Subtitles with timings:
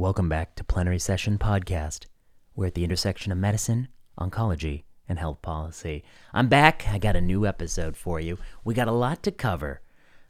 [0.00, 2.06] Welcome back to Plenary Session Podcast.
[2.56, 3.88] We're at the intersection of medicine,
[4.18, 6.04] oncology, and health policy.
[6.32, 6.88] I'm back.
[6.88, 8.38] I got a new episode for you.
[8.64, 9.82] We got a lot to cover.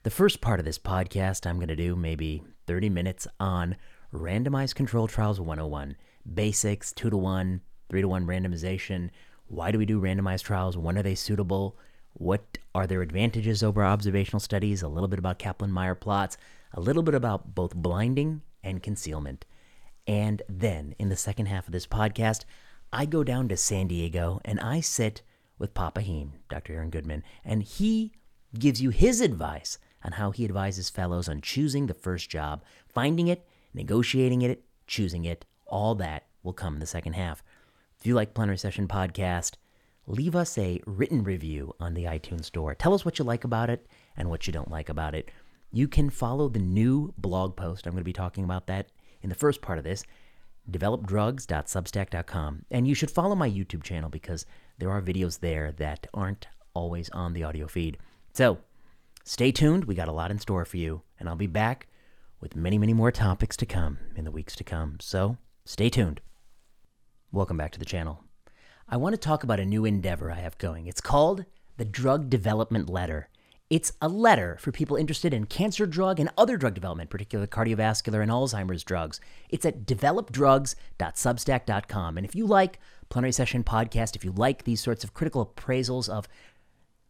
[0.02, 3.76] The first part of this podcast, I'm going to do maybe 30 minutes on
[4.12, 5.94] randomized control trials 101,
[6.34, 7.60] basics, 2 to 1,
[7.90, 9.10] 3 to 1 randomization.
[9.46, 10.76] Why do we do randomized trials?
[10.76, 11.78] When are they suitable?
[12.14, 14.82] What are their advantages over observational studies?
[14.82, 16.37] A little bit about Kaplan Meier plots,
[16.73, 19.45] a little bit about both blinding and concealment.
[20.11, 22.45] And then in the second half of this podcast,
[22.92, 25.23] I go down to San Diego and I sit
[25.56, 26.73] with Papa Heme, Dr.
[26.73, 28.10] Aaron Goodman, and he
[28.59, 33.28] gives you his advice on how he advises fellows on choosing the first job, finding
[33.28, 35.45] it, negotiating it, choosing it.
[35.68, 37.45] All that will come in the second half.
[37.96, 39.52] If you like Plenary Session Podcast,
[40.09, 42.74] leave us a written review on the iTunes Store.
[42.74, 45.30] Tell us what you like about it and what you don't like about it.
[45.70, 47.87] You can follow the new blog post.
[47.87, 48.88] I'm going to be talking about that
[49.23, 50.05] in the first part of this
[50.70, 52.65] developdrugs.substack.com.
[52.70, 54.46] And you should follow my YouTube channel because
[54.79, 57.99] there are videos there that aren't always on the audio feed.
[58.35, 58.59] So
[59.24, 59.85] stay tuned.
[59.85, 61.02] We got a lot in store for you.
[61.18, 61.88] And I'll be back
[62.40, 64.99] with many, many more topics to come in the weeks to come.
[65.01, 66.21] So stay tuned.
[67.33, 68.25] Welcome back to the channel.
[68.89, 70.87] I want to talk about a new endeavor I have going.
[70.87, 71.45] It's called
[71.77, 73.29] the Drug Development Letter.
[73.71, 78.21] It's a letter for people interested in cancer drug and other drug development, particularly cardiovascular
[78.21, 79.21] and Alzheimer's drugs.
[79.49, 82.17] It's at developdrugs.substack.com.
[82.17, 86.09] And if you like Plenary Session Podcast, if you like these sorts of critical appraisals
[86.09, 86.27] of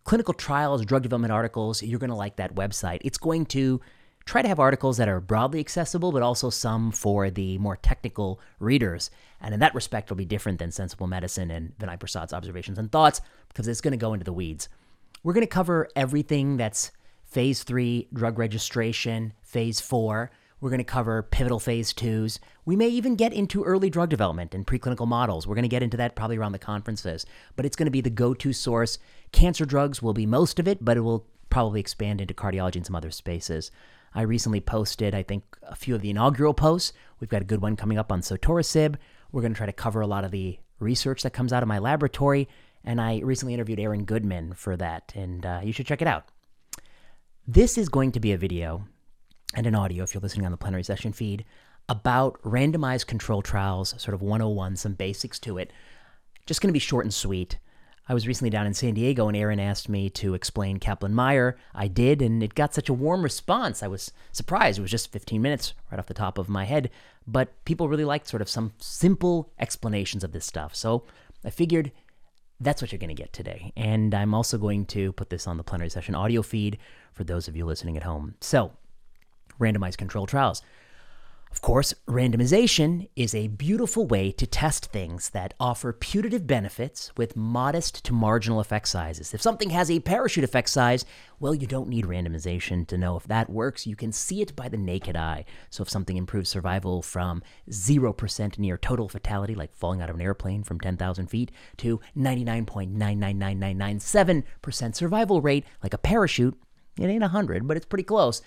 [0.05, 2.98] clinical trials, drug development articles, you're going to like that website.
[3.05, 3.80] It's going to
[4.27, 8.39] try to have articles that are broadly accessible, but also some for the more technical
[8.58, 9.11] readers.
[9.41, 12.92] And in that respect, it'll be different than Sensible Medicine and Vinay Prasad's observations and
[12.92, 14.69] thoughts because it's going to go into the weeds.
[15.22, 16.92] We're going to cover everything that's
[17.26, 20.30] phase three drug registration, phase four.
[20.62, 22.40] We're going to cover pivotal phase twos.
[22.64, 25.46] We may even get into early drug development and preclinical models.
[25.46, 28.00] We're going to get into that probably around the conferences, but it's going to be
[28.00, 28.98] the go to source.
[29.30, 32.86] Cancer drugs will be most of it, but it will probably expand into cardiology and
[32.86, 33.70] some other spaces.
[34.14, 36.95] I recently posted, I think, a few of the inaugural posts.
[37.20, 38.96] We've got a good one coming up on sotorasib.
[39.33, 41.68] We're going to try to cover a lot of the research that comes out of
[41.68, 42.48] my laboratory.
[42.85, 46.24] And I recently interviewed Aaron Goodman for that, and uh, you should check it out.
[47.46, 48.86] This is going to be a video
[49.55, 51.45] and an audio, if you're listening on the plenary session feed,
[51.89, 55.73] about randomized control trials, sort of 101, some basics to it.
[56.46, 57.58] Just going to be short and sweet.
[58.08, 61.57] I was recently down in San Diego and Aaron asked me to explain Kaplan Meier.
[61.74, 63.83] I did, and it got such a warm response.
[63.83, 64.79] I was surprised.
[64.79, 66.90] It was just 15 minutes right off the top of my head,
[67.27, 70.74] but people really liked sort of some simple explanations of this stuff.
[70.74, 71.05] So
[71.45, 71.92] I figured
[72.60, 73.72] that's what you're going to get today.
[73.76, 76.78] And I'm also going to put this on the plenary session audio feed
[77.12, 78.34] for those of you listening at home.
[78.40, 78.72] So,
[79.58, 80.62] randomized control trials.
[81.52, 87.34] Of course, randomization is a beautiful way to test things that offer putative benefits with
[87.34, 89.34] modest to marginal effect sizes.
[89.34, 91.05] If something has a parachute effect size,
[91.40, 93.84] well, you don't need randomization to know if that works.
[93.84, 95.44] You can see it by the naked eye.
[95.70, 100.22] So, if something improves survival from 0% near total fatality, like falling out of an
[100.22, 106.56] airplane from 10,000 feet, to 99.999997% survival rate, like a parachute,
[106.96, 108.40] it ain't 100, but it's pretty close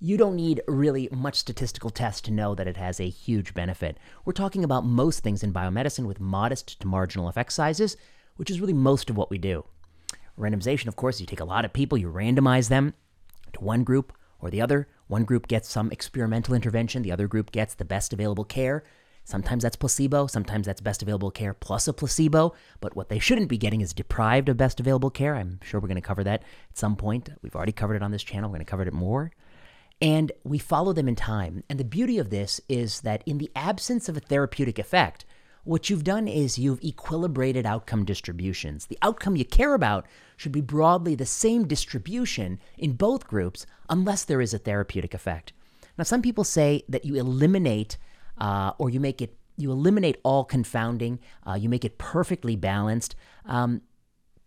[0.00, 3.98] you don't need really much statistical test to know that it has a huge benefit.
[4.24, 7.96] We're talking about most things in biomedicine with modest to marginal effect sizes,
[8.36, 9.64] which is really most of what we do.
[10.38, 12.94] Randomization, of course, you take a lot of people, you randomize them
[13.52, 14.86] to one group or the other.
[15.08, 18.84] One group gets some experimental intervention, the other group gets the best available care.
[19.24, 23.48] Sometimes that's placebo, sometimes that's best available care plus a placebo, but what they shouldn't
[23.48, 25.34] be getting is deprived of best available care.
[25.34, 27.30] I'm sure we're going to cover that at some point.
[27.42, 29.32] We've already covered it on this channel, we're going to cover it more
[30.00, 31.64] and we follow them in time.
[31.68, 35.24] And the beauty of this is that in the absence of a therapeutic effect,
[35.64, 38.86] what you've done is you've equilibrated outcome distributions.
[38.86, 44.24] The outcome you care about should be broadly the same distribution in both groups unless
[44.24, 45.52] there is a therapeutic effect.
[45.98, 47.98] Now, some people say that you eliminate
[48.38, 53.16] uh, or you make it you eliminate all confounding, uh, you make it perfectly balanced.
[53.44, 53.82] Um,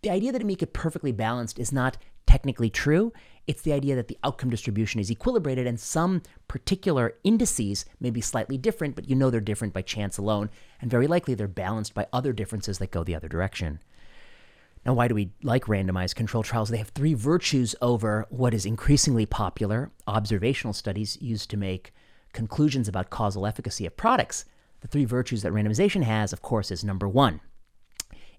[0.00, 3.12] the idea that you make it perfectly balanced is not technically true.
[3.46, 8.20] It's the idea that the outcome distribution is equilibrated and some particular indices may be
[8.20, 10.48] slightly different, but you know they're different by chance alone,
[10.80, 13.80] and very likely they're balanced by other differences that go the other direction.
[14.84, 16.68] Now, why do we like randomized control trials?
[16.68, 21.92] They have three virtues over what is increasingly popular observational studies used to make
[22.32, 24.44] conclusions about causal efficacy of products.
[24.80, 27.40] The three virtues that randomization has, of course, is number one,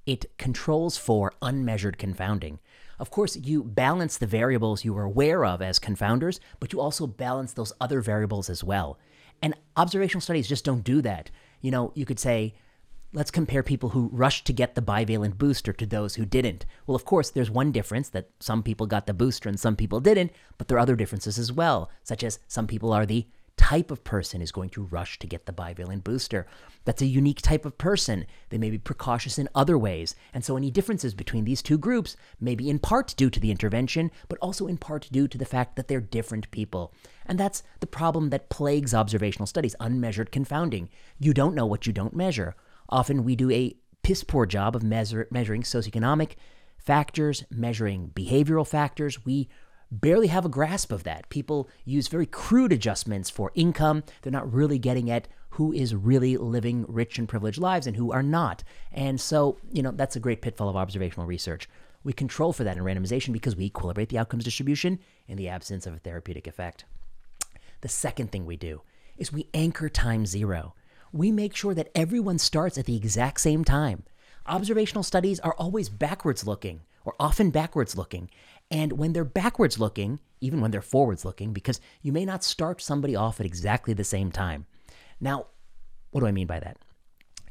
[0.06, 2.60] it controls for unmeasured confounding.
[3.04, 7.06] Of course, you balance the variables you are aware of as confounders, but you also
[7.06, 8.98] balance those other variables as well.
[9.42, 11.30] And observational studies just don't do that.
[11.60, 12.54] You know, you could say,
[13.12, 16.66] let's compare people who rushed to get the bivalent booster to those who didn't.
[16.88, 20.00] Well, of course, there's one difference that some people got the booster and some people
[20.00, 23.28] didn't, but there are other differences as well, such as some people are the
[23.58, 26.46] type of person is going to rush to get the bivalent booster.
[26.86, 28.26] That's a unique type of person.
[28.50, 30.16] They may be precautious in other ways.
[30.34, 33.52] And so any differences between these two groups may be in part due to the
[33.52, 36.94] intervention, but also in part due to the fact that they're different people.
[37.26, 40.90] And that's the problem that plagues observational studies unmeasured confounding.
[41.20, 42.56] You don't know what you don't measure.
[42.90, 46.32] Often we do a piss poor job of measure, measuring socioeconomic
[46.78, 49.26] factors, measuring behavioral factors.
[49.26, 49.48] We
[50.02, 51.30] barely have a grasp of that.
[51.30, 54.04] People use very crude adjustments for income.
[54.22, 58.12] They're not really getting at who is really living rich and privileged lives and who
[58.12, 58.64] are not.
[58.92, 61.70] And so, you know, that's a great pitfall of observational research.
[62.04, 65.86] We control for that in randomization because we equilibrate the outcomes distribution in the absence
[65.86, 66.86] of a therapeutic effect.
[67.82, 68.82] The second thing we do
[69.18, 70.74] is we anchor time zero.
[71.12, 74.04] We make sure that everyone starts at the exact same time.
[74.48, 78.30] Observational studies are always backwards looking, or often backwards looking,
[78.74, 82.82] and when they're backwards looking, even when they're forwards looking, because you may not start
[82.82, 84.66] somebody off at exactly the same time.
[85.22, 85.46] Now,
[86.10, 86.78] what do I mean by that?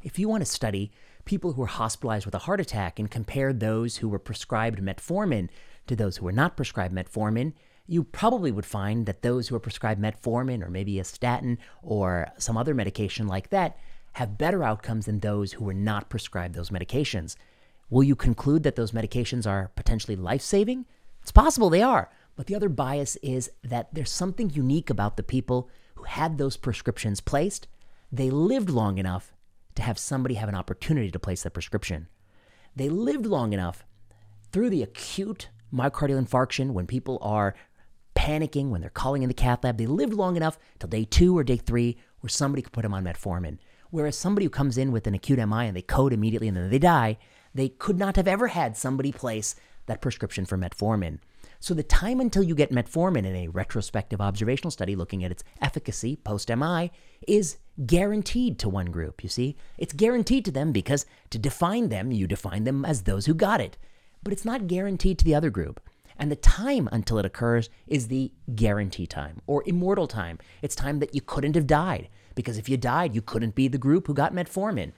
[0.03, 0.91] If you want to study
[1.23, 5.47] people who were hospitalized with a heart attack and compare those who were prescribed metformin
[5.87, 7.53] to those who were not prescribed metformin,
[7.87, 12.33] you probably would find that those who are prescribed metformin or maybe a statin or
[12.37, 13.77] some other medication like that
[14.13, 17.37] have better outcomes than those who were not prescribed those medications.
[17.89, 20.85] Will you conclude that those medications are potentially life saving?
[21.23, 22.11] It's possible they are.
[22.35, 26.57] But the other bias is that there's something unique about the people who had those
[26.57, 27.67] prescriptions placed.
[28.11, 29.33] They lived long enough
[29.75, 32.07] to have somebody have an opportunity to place that prescription.
[32.75, 33.85] They lived long enough
[34.51, 37.55] through the acute myocardial infarction when people are
[38.15, 39.77] panicking, when they're calling in the cath lab.
[39.77, 42.93] They lived long enough till day two or day three where somebody could put them
[42.93, 43.57] on metformin.
[43.89, 46.69] Whereas somebody who comes in with an acute MI and they code immediately and then
[46.69, 47.17] they die,
[47.53, 51.19] they could not have ever had somebody place that prescription for metformin.
[51.59, 55.43] So the time until you get metformin in a retrospective observational study looking at its
[55.61, 56.91] efficacy post MI
[57.27, 59.55] is guaranteed to one group, you see?
[59.77, 63.61] It's guaranteed to them because to define them, you define them as those who got
[63.61, 63.77] it.
[64.23, 65.79] But it's not guaranteed to the other group.
[66.17, 70.39] And the time until it occurs is the guarantee time or immortal time.
[70.61, 73.77] It's time that you couldn't have died because if you died, you couldn't be the
[73.77, 74.91] group who got metformin.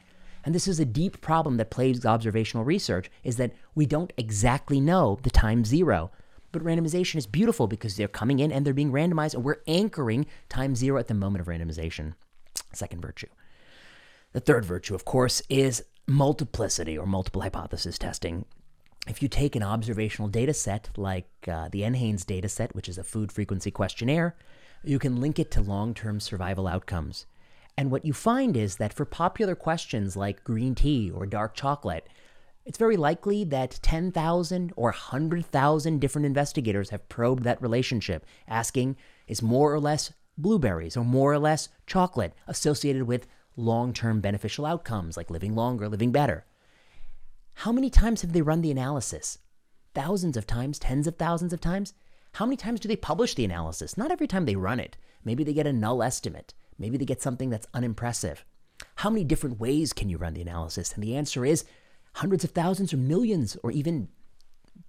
[0.45, 4.79] And this is a deep problem that plagues observational research is that we don't exactly
[4.79, 6.11] know the time zero.
[6.51, 10.27] But randomization is beautiful because they're coming in and they're being randomized and we're anchoring
[10.47, 12.13] time zero at the moment of randomization.
[12.71, 13.27] Second virtue.
[14.33, 18.45] The third virtue, of course, is multiplicity or multiple hypothesis testing.
[19.07, 22.97] If you take an observational data set like uh, the NHANES data set, which is
[22.97, 24.35] a food frequency questionnaire,
[24.83, 27.25] you can link it to long term survival outcomes.
[27.77, 32.07] And what you find is that for popular questions like green tea or dark chocolate,
[32.65, 38.95] it's very likely that 10,000 or 100,000 different investigators have probed that relationship, asking
[39.27, 44.65] is more or less blueberries or more or less chocolate associated with long term beneficial
[44.65, 46.45] outcomes like living longer, living better.
[47.59, 49.37] How many times have they run the analysis?
[49.93, 51.93] Thousands of times, tens of thousands of times?
[52.33, 53.97] How many times do they publish the analysis?
[53.97, 54.97] Not every time they run it.
[55.23, 56.53] Maybe they get a null estimate.
[56.77, 58.45] Maybe they get something that's unimpressive.
[58.95, 60.93] How many different ways can you run the analysis?
[60.93, 61.65] And the answer is
[62.13, 64.09] hundreds of thousands or millions or even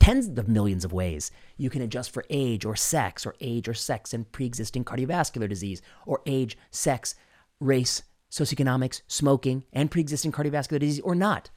[0.01, 1.31] tens of millions of ways.
[1.57, 5.49] You can adjust for age or sex or age or sex and pre existing cardiovascular
[5.49, 7.15] disease or age, sex,
[7.61, 11.51] race, socioeconomics, smoking, and pre existing cardiovascular disease or not.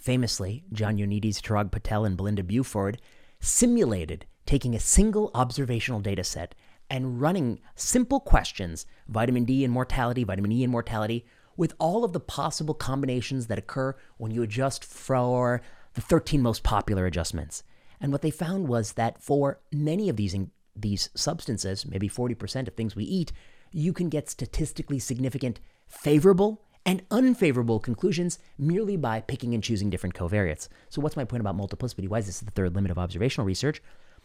[0.00, 3.00] Famously, John Ioannidis, Chirag Patel, and Belinda Burford
[3.40, 6.54] simulated taking a single observational data set
[6.90, 11.24] and running simple questions vitamin D and mortality, vitamin E and mortality
[11.56, 15.60] with all of the possible combinations that occur when you adjust for
[15.94, 17.64] the 13 most popular adjustments.
[18.00, 20.36] And what they found was that for many of these,
[20.76, 23.32] these substances, maybe 40% of things we eat,
[23.72, 30.14] you can get statistically significant favorable and unfavorable conclusions merely by picking and choosing different
[30.14, 30.68] covariates.
[30.88, 32.08] So, what's my point about multiplicity?
[32.08, 33.82] Why is this the third limit of observational research?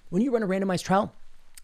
[0.10, 1.14] When you run a randomized trial,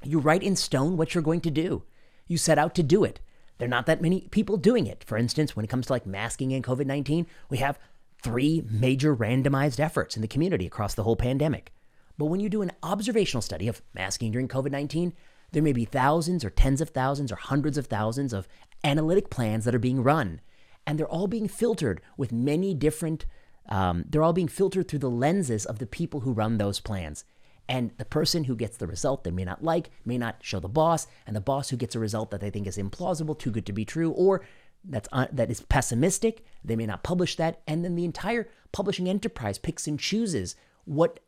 [0.04, 1.84] you write in stone what you're going to do.
[2.28, 3.20] You set out to do it.
[3.58, 5.04] There are not that many people doing it.
[5.04, 7.80] For instance, when it comes to like masking and COVID 19, we have
[8.22, 11.74] three major randomized efforts in the community across the whole pandemic.
[12.18, 15.14] But when you do an observational study of masking during COVID 19,
[15.52, 18.48] there may be thousands or tens of thousands or hundreds of thousands of
[18.84, 20.42] analytic plans that are being run.
[20.86, 23.26] And they're all being filtered with many different,
[23.68, 27.26] um, they're all being filtered through the lenses of the people who run those plans.
[27.70, 30.68] And the person who gets the result they may not like may not show the
[30.68, 33.68] boss, and the boss who gets a result that they think is implausible, too good
[33.68, 34.42] to be true, or
[34.84, 39.08] that's uh, that is pessimistic, they may not publish that, and then the entire publishing
[39.08, 41.20] enterprise picks and chooses what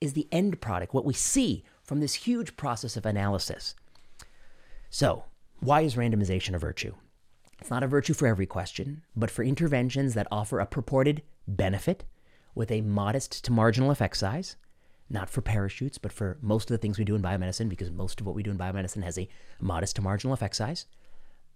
[0.00, 3.74] is the end product, what we see from this huge process of analysis.
[4.88, 5.24] So,
[5.60, 6.94] why is randomization a virtue?
[7.60, 12.04] It's not a virtue for every question, but for interventions that offer a purported benefit
[12.54, 14.56] with a modest to marginal effect size,
[15.10, 18.20] not for parachutes, but for most of the things we do in biomedicine, because most
[18.20, 19.28] of what we do in biomedicine has a
[19.60, 20.86] modest to marginal effect size.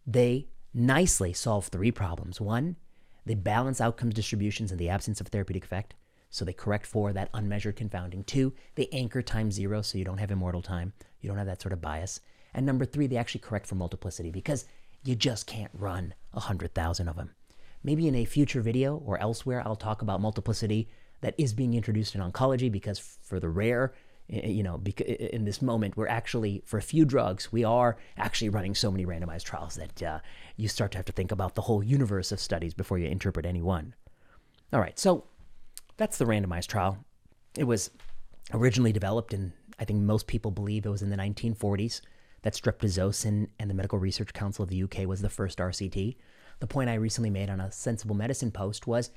[0.06, 2.40] They nicely solve three problems.
[2.40, 2.76] One,
[3.24, 5.94] they balance outcomes distributions in the absence of therapeutic effect.
[6.30, 8.24] So they correct for that unmeasured confounding.
[8.24, 10.92] Two, they anchor time zero so you don't have immortal time.
[11.20, 12.20] You don't have that sort of bias.
[12.54, 14.66] And number three, they actually correct for multiplicity because
[15.04, 17.30] you just can't run 100,000 of them.
[17.84, 20.88] Maybe in a future video or elsewhere, I'll talk about multiplicity
[21.24, 23.94] that is being introduced in oncology because for the rare,
[24.28, 27.64] eh, eh, you know, eh, in this moment, we're actually, for a few drugs, we
[27.64, 30.18] are actually running so many randomized trials that uh,
[30.58, 33.46] you start to have to think about the whole universe of studies before you interpret
[33.46, 33.94] any one.
[34.70, 35.24] All right, so
[35.96, 36.98] that's the randomized trial.
[37.56, 37.90] It was
[38.52, 42.02] originally developed in, I think most people believe it was in the 1940s
[42.42, 46.16] that streptomycin and the Medical Research Council of the UK was the first RCT.
[46.60, 49.10] The point I recently made on a Sensible Medicine post was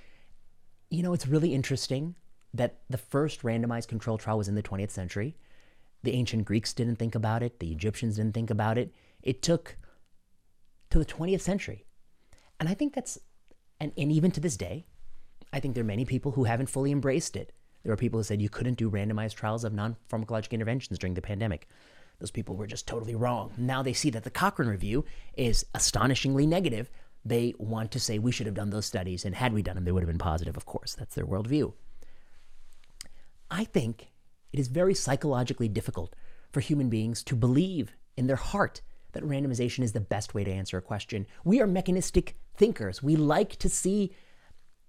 [0.89, 2.15] you know, it's really interesting
[2.53, 5.35] that the first randomized control trial was in the 20th century.
[6.03, 8.93] The ancient Greeks didn't think about it, the Egyptians didn't think about it.
[9.21, 9.77] It took
[10.89, 11.85] to the 20th century.
[12.59, 13.19] And I think that's,
[13.79, 14.85] and, and even to this day,
[15.51, 17.51] I think there are many people who haven't fully embraced it.
[17.83, 21.13] There are people who said you couldn't do randomized trials of non pharmacologic interventions during
[21.13, 21.67] the pandemic.
[22.19, 23.53] Those people were just totally wrong.
[23.57, 26.89] Now they see that the Cochrane review is astonishingly negative
[27.27, 29.85] they want to say we should have done those studies, and had we done them,
[29.85, 30.93] they would have been positive, of course.
[30.93, 31.73] That's their worldview.
[33.49, 34.09] I think
[34.51, 36.15] it is very psychologically difficult
[36.51, 38.81] for human beings to believe in their heart
[39.13, 41.25] that randomization is the best way to answer a question.
[41.43, 43.01] We are mechanistic thinkers.
[43.01, 44.13] We like to see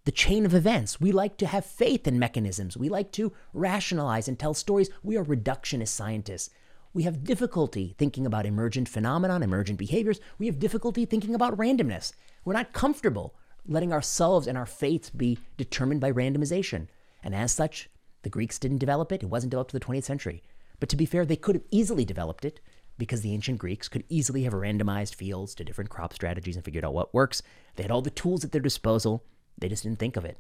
[0.05, 1.01] the chain of events.
[1.01, 2.77] We like to have faith in mechanisms.
[2.77, 4.91] We like to rationalize and tell stories.
[5.03, 6.51] We are reductionist scientists.
[6.95, 10.21] We have difficulty thinking about emergent phenomenon, emergent behaviors.
[10.39, 12.13] We have difficulty thinking about randomness.
[12.45, 13.35] We're not comfortable
[13.67, 16.89] letting ourselves and our faiths be determined by randomization.
[17.23, 17.91] And as such,
[18.23, 19.23] the Greeks didn't develop it.
[19.23, 20.43] It wasn't developed to the 20th century.
[20.81, 22.61] But to be fair, they could have easily developed it
[22.97, 26.85] because the ancient Greeks could easily have randomized fields to different crop strategies and figured
[26.85, 27.43] out what works.
[27.77, 29.25] They had all the tools at their disposal.
[29.57, 30.39] They just didn't think of it.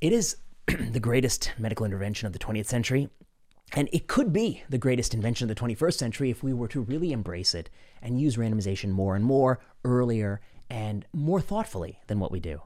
[0.00, 0.36] It is
[0.66, 3.08] the greatest medical intervention of the 20th century,
[3.74, 6.80] and it could be the greatest invention of the 21st century if we were to
[6.80, 7.68] really embrace it
[8.00, 12.62] and use randomization more and more, earlier, and more thoughtfully than what we do.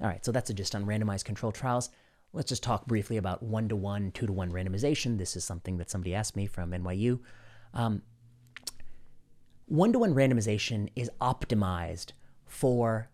[0.00, 1.90] All right, so that's just on randomized controlled trials.
[2.32, 5.18] Let's just talk briefly about one to one, two to one randomization.
[5.18, 7.20] This is something that somebody asked me from NYU.
[7.72, 8.02] Um,
[9.66, 12.12] one to one randomization is optimized
[12.44, 13.13] for a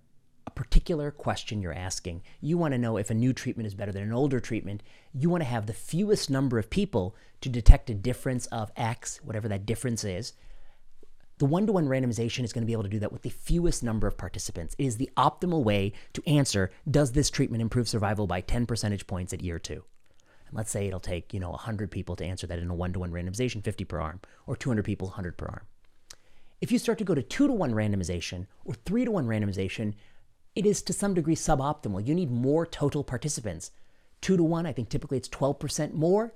[0.60, 2.20] particular question you're asking.
[2.42, 4.82] You want to know if a new treatment is better than an older treatment.
[5.14, 9.20] You want to have the fewest number of people to detect a difference of X,
[9.24, 10.34] whatever that difference is.
[11.38, 13.30] The one to one randomization is going to be able to do that with the
[13.30, 14.76] fewest number of participants.
[14.76, 19.06] It is the optimal way to answer does this treatment improve survival by 10 percentage
[19.06, 19.82] points at year two?
[20.46, 22.92] And let's say it'll take, you know, 100 people to answer that in a one
[22.92, 25.62] to one randomization, 50 per arm, or 200 people, 100 per arm.
[26.60, 29.94] If you start to go to two to one randomization or three to one randomization,
[30.54, 32.06] it is to some degree suboptimal.
[32.06, 33.70] You need more total participants.
[34.20, 36.34] Two to one, I think typically it's 12% more.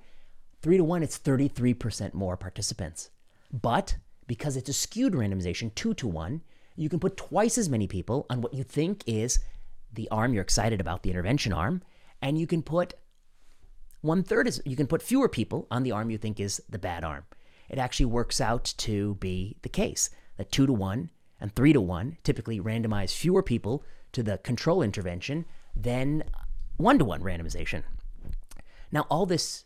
[0.61, 3.09] Three to one, it's 33% more participants.
[3.51, 6.41] But because it's a skewed randomization, two to one,
[6.75, 9.39] you can put twice as many people on what you think is
[9.93, 11.81] the arm you're excited about, the intervention arm,
[12.21, 12.95] and you can put
[14.01, 16.77] one third is you can put fewer people on the arm you think is the
[16.77, 17.23] bad arm.
[17.69, 21.09] It actually works out to be the case that two to one
[21.41, 23.83] and three to one typically randomize fewer people
[24.15, 25.45] to the control intervention
[25.75, 26.23] than
[26.77, 27.83] one to one randomization.
[28.91, 29.65] Now, all this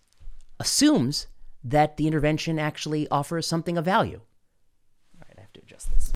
[0.59, 1.27] assumes
[1.63, 4.21] that the intervention actually offers something of value.
[5.15, 6.11] All right, I have to adjust this.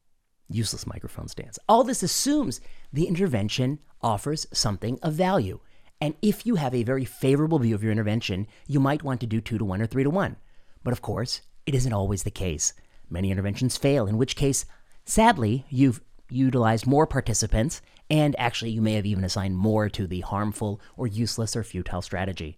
[0.49, 1.59] Useless microphone stands.
[1.69, 2.59] All this assumes
[2.91, 5.59] the intervention offers something of value.
[6.01, 9.27] And if you have a very favorable view of your intervention, you might want to
[9.27, 10.35] do two to one or three to one.
[10.83, 12.73] But of course, it isn't always the case.
[13.09, 14.65] Many interventions fail, in which case,
[15.05, 16.01] sadly, you've
[16.33, 21.07] utilized more participants, and actually, you may have even assigned more to the harmful or
[21.07, 22.57] useless or futile strategy.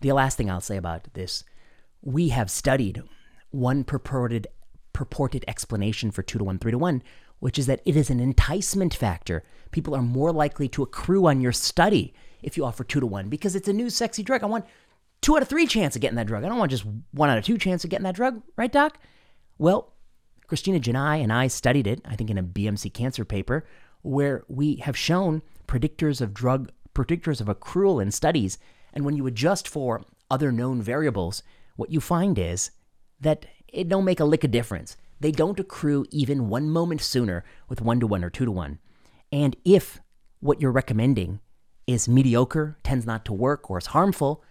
[0.00, 1.44] The last thing I'll say about this
[2.00, 3.02] we have studied
[3.50, 4.46] one purported,
[4.92, 7.02] purported explanation for 2 to 1, 3 to 1,
[7.40, 9.42] which is that it is an enticement factor.
[9.72, 13.28] People are more likely to accrue on your study if you offer 2 to 1
[13.28, 14.42] because it's a new sexy drug.
[14.42, 14.64] I want
[15.20, 16.44] two out of three chance of getting that drug.
[16.44, 18.98] I don't want just one out of two chance of getting that drug, right, doc?
[19.58, 19.92] Well,
[20.48, 23.66] Christina Janai and I studied it, I think in a BMC cancer paper,
[24.02, 28.58] where we have shown predictors of drug, predictors of accrual in studies.
[28.92, 31.42] And when you adjust for other known variables,
[31.76, 32.70] what you find is
[33.20, 34.96] that it don't make a lick of difference.
[35.20, 38.78] They don't accrue even one moment sooner with one to one or two to one.
[39.30, 40.00] And if
[40.40, 41.40] what you're recommending
[41.86, 44.42] is mediocre, tends not to work, or is harmful,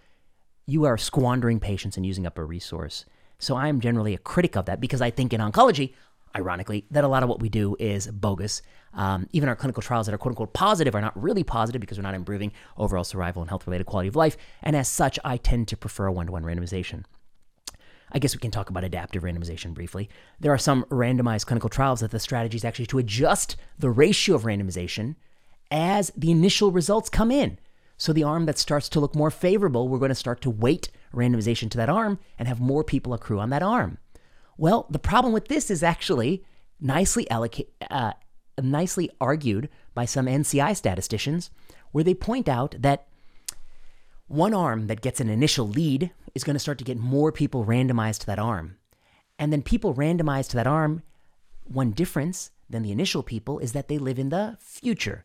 [0.66, 3.04] you are squandering patients and using up a resource.
[3.38, 5.94] So I'm generally a critic of that because I think in oncology,
[6.36, 8.62] ironically, that a lot of what we do is bogus.
[8.94, 11.98] Um, even our clinical trials that are quote unquote positive are not really positive because
[11.98, 14.36] we're not improving overall survival and health related quality of life.
[14.62, 17.04] And as such, I tend to prefer one to one randomization.
[18.10, 20.08] I guess we can talk about adaptive randomization briefly.
[20.40, 24.34] There are some randomized clinical trials that the strategy is actually to adjust the ratio
[24.34, 25.14] of randomization
[25.70, 27.58] as the initial results come in.
[27.98, 30.88] So the arm that starts to look more favorable, we're going to start to weight
[31.12, 33.98] randomization to that arm and have more people accrue on that arm.
[34.56, 36.44] Well, the problem with this is actually
[36.80, 38.12] nicely uh,
[38.62, 41.50] nicely argued by some NCI statisticians,
[41.92, 43.06] where they point out that
[44.28, 47.64] one arm that gets an initial lead is going to start to get more people
[47.64, 48.76] randomized to that arm.
[49.38, 51.02] And then people randomized to that arm,
[51.64, 55.24] one difference than the initial people is that they live in the future.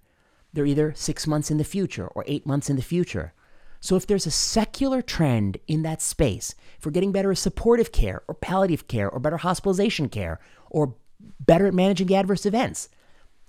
[0.53, 3.33] They're either six months in the future or eight months in the future.
[3.79, 8.21] So if there's a secular trend in that space for getting better at supportive care
[8.27, 10.95] or palliative care or better hospitalization care or
[11.39, 12.87] better at managing adverse events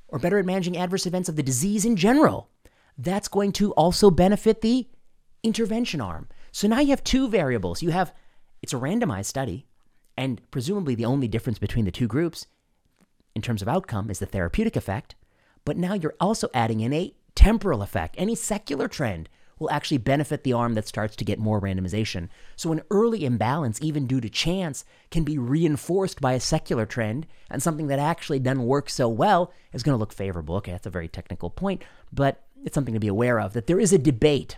[0.09, 2.49] or better at managing adverse events of the disease in general,
[2.99, 4.89] that's going to also benefit the
[5.43, 6.29] intervention arm.
[6.53, 7.83] So now you have two variables.
[7.83, 8.13] You have
[8.63, 9.67] it's a randomized study,
[10.17, 12.47] and presumably the only difference between the two groups
[13.35, 15.15] in terms of outcome is the therapeutic effect.
[15.65, 18.15] But now you're also adding in a temporal effect.
[18.19, 19.29] Any secular trend
[19.59, 22.29] will actually benefit the arm that starts to get more randomization.
[22.57, 27.27] So an early imbalance, even due to chance, can be reinforced by a secular trend,
[27.51, 30.57] and something that actually doesn't work so well is going to look favorable.
[30.57, 33.81] Okay, that's a very technical point, but it's something to be aware of that there
[33.81, 34.57] is a debate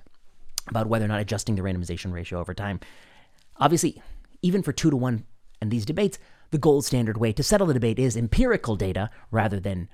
[0.69, 2.81] about whether or not adjusting the randomization ratio over time.
[3.59, 4.03] Obviously,
[4.43, 5.25] even for two to one
[5.61, 6.19] and these debates,
[6.51, 9.89] the gold standard way to settle the debate is empirical data rather than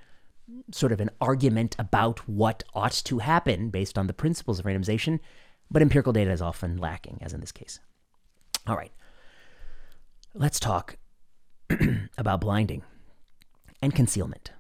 [0.71, 5.21] sort of an argument about what ought to happen based on the principles of randomization,
[5.71, 7.81] but empirical data is often lacking, as in this case.
[8.67, 8.93] All right,
[10.35, 10.97] let's talk
[12.19, 12.83] about blinding
[13.81, 14.53] and concealment.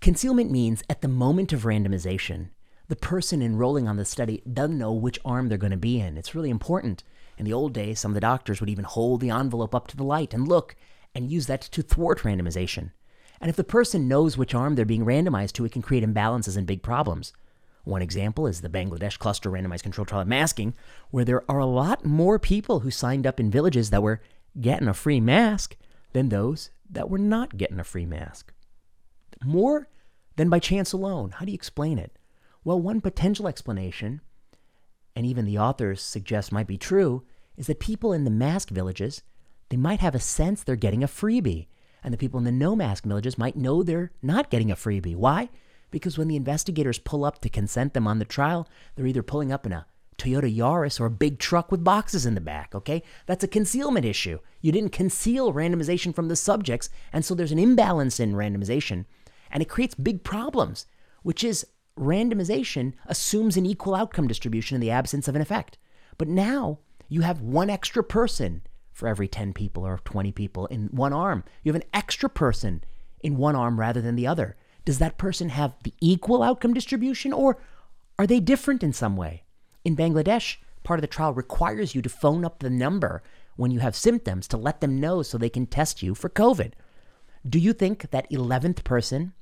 [0.00, 2.50] Concealment means at the moment of randomization,
[2.88, 6.16] the person enrolling on the study doesn't know which arm they're going to be in.
[6.16, 7.02] It's really important.
[7.38, 9.96] In the old days, some of the doctors would even hold the envelope up to
[9.96, 10.76] the light and look
[11.14, 12.92] and use that to thwart randomization.
[13.40, 16.56] And if the person knows which arm they're being randomized to, it can create imbalances
[16.56, 17.32] and big problems.
[17.84, 20.74] One example is the Bangladesh cluster randomized control trial masking,
[21.10, 24.20] where there are a lot more people who signed up in villages that were
[24.60, 25.76] getting a free mask
[26.12, 28.52] than those that were not getting a free mask.
[29.44, 29.88] More
[30.36, 31.32] than by chance alone.
[31.32, 32.18] How do you explain it?
[32.64, 34.20] Well, one potential explanation,
[35.14, 37.22] and even the authors suggest might be true,
[37.56, 39.22] is that people in the mask villages,
[39.68, 41.68] they might have a sense they're getting a freebie.
[42.06, 45.16] And the people in the no mask villages might know they're not getting a freebie.
[45.16, 45.48] Why?
[45.90, 49.50] Because when the investigators pull up to consent them on the trial, they're either pulling
[49.50, 53.02] up in a Toyota Yaris or a big truck with boxes in the back, okay?
[53.26, 54.38] That's a concealment issue.
[54.60, 59.04] You didn't conceal randomization from the subjects, and so there's an imbalance in randomization,
[59.50, 60.86] and it creates big problems,
[61.24, 61.66] which is
[61.98, 65.76] randomization assumes an equal outcome distribution in the absence of an effect.
[66.18, 68.62] But now you have one extra person
[68.96, 71.44] for every 10 people or 20 people in one arm.
[71.62, 72.82] You have an extra person
[73.20, 74.56] in one arm rather than the other.
[74.84, 77.58] Does that person have the equal outcome distribution or
[78.18, 79.44] are they different in some way?
[79.84, 83.22] In Bangladesh, part of the trial requires you to phone up the number
[83.56, 86.72] when you have symptoms to let them know so they can test you for COVID.
[87.46, 89.34] Do you think that 11th person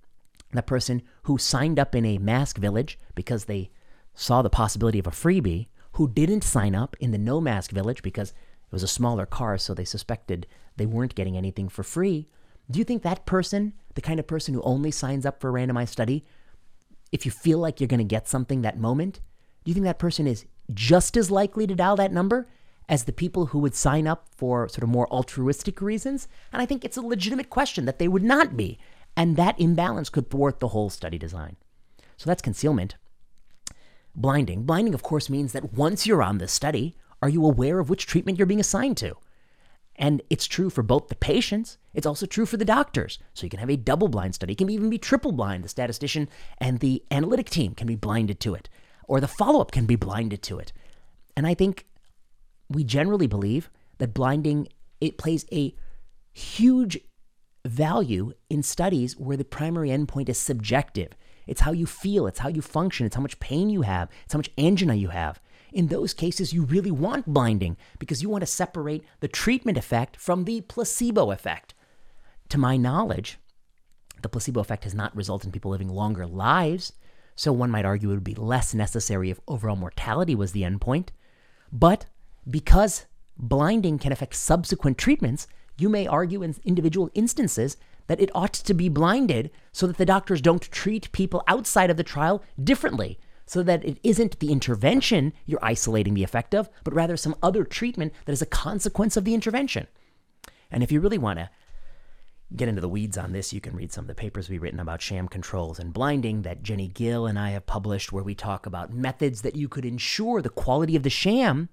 [0.55, 3.71] the person who signed up in a mask village because they
[4.15, 8.03] saw the possibility of a freebie, who didn't sign up in the no mask village
[8.03, 8.33] because
[8.75, 12.29] was a smaller car, so they suspected they weren't getting anything for free.
[12.71, 15.53] Do you think that person, the kind of person who only signs up for a
[15.53, 16.25] randomized study,
[17.13, 19.21] if you feel like you're going to get something that moment,
[19.63, 22.47] do you think that person is just as likely to dial that number
[22.89, 26.27] as the people who would sign up for sort of more altruistic reasons?
[26.53, 28.79] And I think it's a legitimate question that they would not be.
[29.17, 31.57] And that imbalance could thwart the whole study design.
[32.17, 32.97] So that's concealment.
[34.17, 34.65] Blinding.
[34.65, 38.05] Blinding, of course, means that once you're on the study, are you aware of which
[38.05, 39.17] treatment you're being assigned to?
[39.97, 43.19] And it's true for both the patients, it's also true for the doctors.
[43.33, 45.65] So you can have a double blind study, it can even be triple blind.
[45.65, 48.69] The statistician and the analytic team can be blinded to it,
[49.09, 50.75] or the follow up can be blinded to it.
[51.35, 51.87] And I think
[52.69, 54.69] we generally believe that blinding
[55.01, 55.75] it plays a
[56.31, 56.99] huge
[57.65, 61.13] value in studies where the primary endpoint is subjective.
[61.47, 64.35] It's how you feel, it's how you function, it's how much pain you have, it's
[64.35, 65.41] how much angina you have.
[65.75, 70.17] In those cases, you really want blinding because you want to separate the treatment effect
[70.17, 71.75] from the placebo effect.
[72.51, 73.39] To my knowledge,
[74.23, 76.93] the placebo effect has not resulted in people living longer lives,
[77.35, 81.09] so one might argue it would be less necessary if overall mortality was the endpoint.
[81.73, 82.07] But
[82.49, 83.07] because
[83.37, 88.75] blinding can affect subsequent treatments, you may argue in individual instances that it ought to
[88.75, 93.63] be blinded so that the doctors don't treat people outside of the trial differently, so
[93.63, 98.13] that it isn't the intervention you're isolating the effect of, but rather some other treatment
[98.25, 99.87] that is a consequence of the intervention.
[100.71, 101.51] And if you really want to
[102.57, 104.81] get into the weeds on this, you can read some of the papers we've written
[104.81, 108.67] about sham controls and blinding that Jenny Gill and I have published, where we talk
[108.67, 111.69] about methods that you could ensure the quality of the sham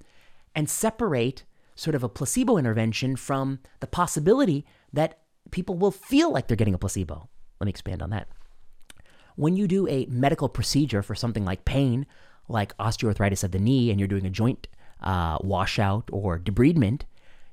[0.55, 1.43] and separate
[1.75, 5.19] sort of a placebo intervention from the possibility that
[5.51, 7.29] people will feel like they're getting a placebo.
[7.59, 8.27] Let me expand on that.
[9.35, 12.05] When you do a medical procedure for something like pain,
[12.47, 14.67] like osteoarthritis of the knee, and you're doing a joint
[15.01, 17.01] uh, washout or debridement,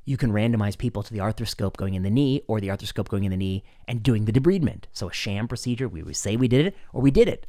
[0.05, 3.25] you can randomize people to the arthroscope going in the knee or the arthroscope going
[3.25, 4.85] in the knee and doing the debridement.
[4.93, 7.47] So a sham procedure, we would say we did it or we did it.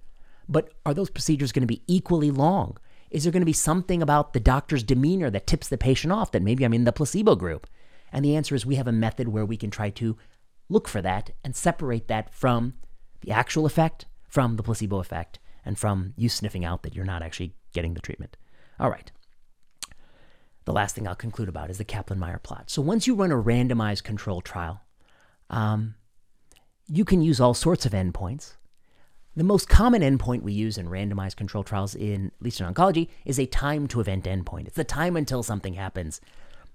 [0.49, 2.77] But are those procedures going to be equally long?
[3.11, 6.31] Is there going to be something about the doctor's demeanor that tips the patient off
[6.31, 7.65] that maybe I'm in the placebo group?
[8.11, 10.17] And the answer is we have a method where we can try to
[10.67, 12.73] look for that and separate that from
[13.21, 17.21] the actual effect, from the placebo effect, and from you sniffing out that you're not
[17.21, 18.37] actually getting the treatment.
[18.79, 19.11] All right.
[20.65, 22.69] The last thing I'll conclude about is the Kaplan Meier plot.
[22.69, 24.81] So once you run a randomized control trial,
[25.49, 25.95] um,
[26.87, 28.55] you can use all sorts of endpoints.
[29.35, 33.09] The most common endpoint we use in randomized control trials, in at least in oncology,
[33.25, 34.67] is a time to event endpoint.
[34.67, 36.21] It's the time until something happens.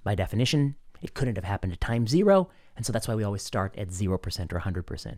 [0.02, 3.42] By definition, it couldn't have happened at time zero, and so that's why we always
[3.42, 5.14] start at 0% or 100%.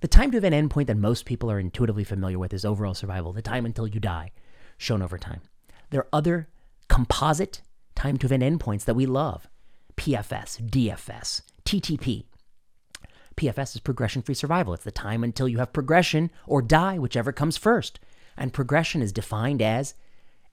[0.00, 3.32] The time to event endpoint that most people are intuitively familiar with is overall survival,
[3.32, 4.32] the time until you die,
[4.78, 5.42] shown over time.
[5.90, 6.48] There are other
[6.88, 7.60] composite
[7.94, 9.48] time to event endpoints that we love
[9.96, 12.24] PFS, DFS, TTP,
[13.40, 14.74] PFS is progression free survival.
[14.74, 17.98] It's the time until you have progression or die, whichever comes first.
[18.36, 19.94] And progression is defined as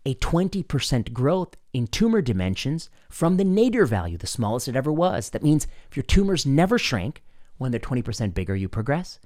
[0.05, 5.31] a 20% growth in tumor dimensions from the nadir value, the smallest it ever was.
[5.31, 7.23] That means if your tumors never shrink,
[7.57, 9.19] when they're 20% bigger, you progress.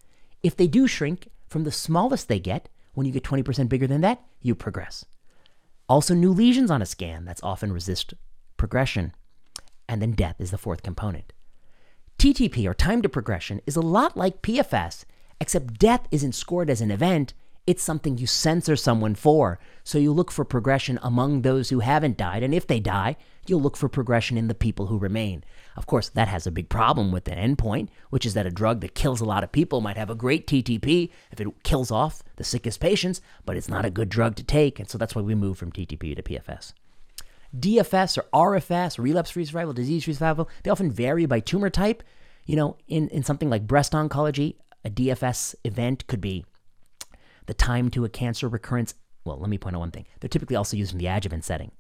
[0.44, 4.02] If they do shrink from the smallest they get, when you get 20% bigger than
[4.02, 5.06] that, you progress.
[5.88, 8.14] Also, new lesions on a scan, that's often RECIST
[8.58, 9.14] progression.
[9.88, 11.34] And then death is the fourth component.
[12.18, 15.06] TTP, or time to progression, is a lot like PFS,
[15.40, 17.34] except death isn't scored as an event,
[17.68, 19.60] it's something you censor someone for.
[19.84, 23.62] So you look for progression among those who haven't died, and if they die, you'll
[23.62, 25.44] look for progression in the people who remain.
[25.78, 28.82] Of course, that has a big problem with the endpoint, which is that a drug
[28.82, 32.24] that kills a lot of people might have a great TTP if it kills off
[32.36, 35.22] the sickest patients, but it's not a good drug to take, and so that's why
[35.22, 36.74] we move from TTP to PFS.
[37.58, 42.02] DFS or RFS, relapse free survival, disease free survival, they often vary by tumor type.
[42.46, 46.46] You know, in, in something like breast oncology, a DFS event could be
[47.52, 48.94] the time to a cancer recurrence.
[49.26, 50.06] Well, let me point out one thing.
[50.22, 51.74] They're typically also used in the adjuvant setting.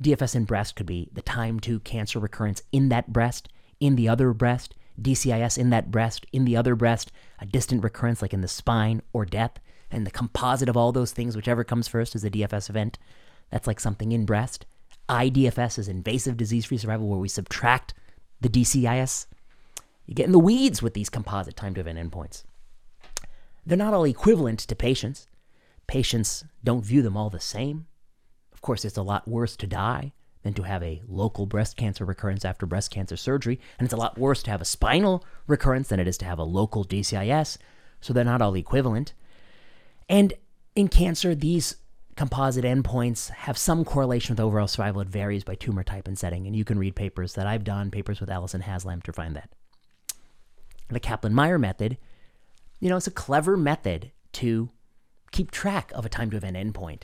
[0.00, 3.48] DFS in breast could be the time to cancer recurrence in that breast,
[3.80, 8.22] in the other breast, DCIS in that breast, in the other breast, a distant recurrence
[8.22, 9.58] like in the spine or death,
[9.90, 12.96] and the composite of all those things, whichever comes first, is a DFS event.
[13.50, 14.66] That's like something in breast.
[15.08, 17.92] IDFS is invasive disease free survival, where we subtract
[18.40, 19.26] the DCIS.
[20.06, 22.44] You get in the weeds with these composite time to event endpoints.
[23.66, 25.26] They're not all equivalent to patients.
[25.88, 27.86] Patients don't view them all the same.
[28.52, 32.04] Of course, it's a lot worse to die than to have a local breast cancer
[32.04, 35.88] recurrence after breast cancer surgery, and it's a lot worse to have a spinal recurrence
[35.88, 37.58] than it is to have a local DCIS,
[38.00, 39.12] so they're not all equivalent.
[40.08, 40.34] And
[40.76, 41.76] in cancer, these
[42.14, 45.00] composite endpoints have some correlation with overall survival.
[45.00, 47.90] It varies by tumor type and setting, and you can read papers that I've done,
[47.90, 49.50] papers with Alyson Haslam to find that.
[50.88, 51.98] The Kaplan Meier method,
[52.80, 54.70] you know, it's a clever method to
[55.32, 57.02] keep track of a time to event endpoint.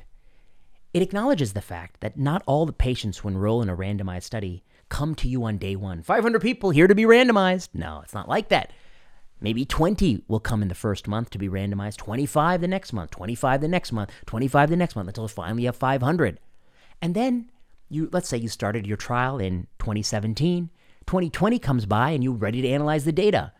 [0.92, 4.62] It acknowledges the fact that not all the patients who enroll in a randomized study
[4.88, 6.02] come to you on day one.
[6.02, 7.68] 500 people here to be randomized.
[7.72, 8.72] No, it's not like that.
[9.40, 13.10] Maybe 20 will come in the first month to be randomized, 25 the next month,
[13.10, 16.38] 25 the next month, 25 the next month until finally you have 500.
[17.00, 17.50] And then
[17.88, 20.70] you let's say you started your trial in 2017,
[21.06, 23.52] 2020 comes by and you're ready to analyze the data.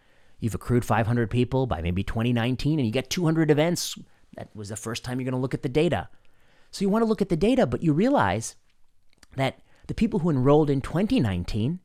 [0.42, 3.96] You've accrued 500 people by maybe 2019 and you get 200 events.
[4.36, 6.08] That was the first time you're going to look at the data.
[6.72, 8.56] So you want to look at the data, but you realize
[9.36, 11.78] that The people who enrolled in 2019,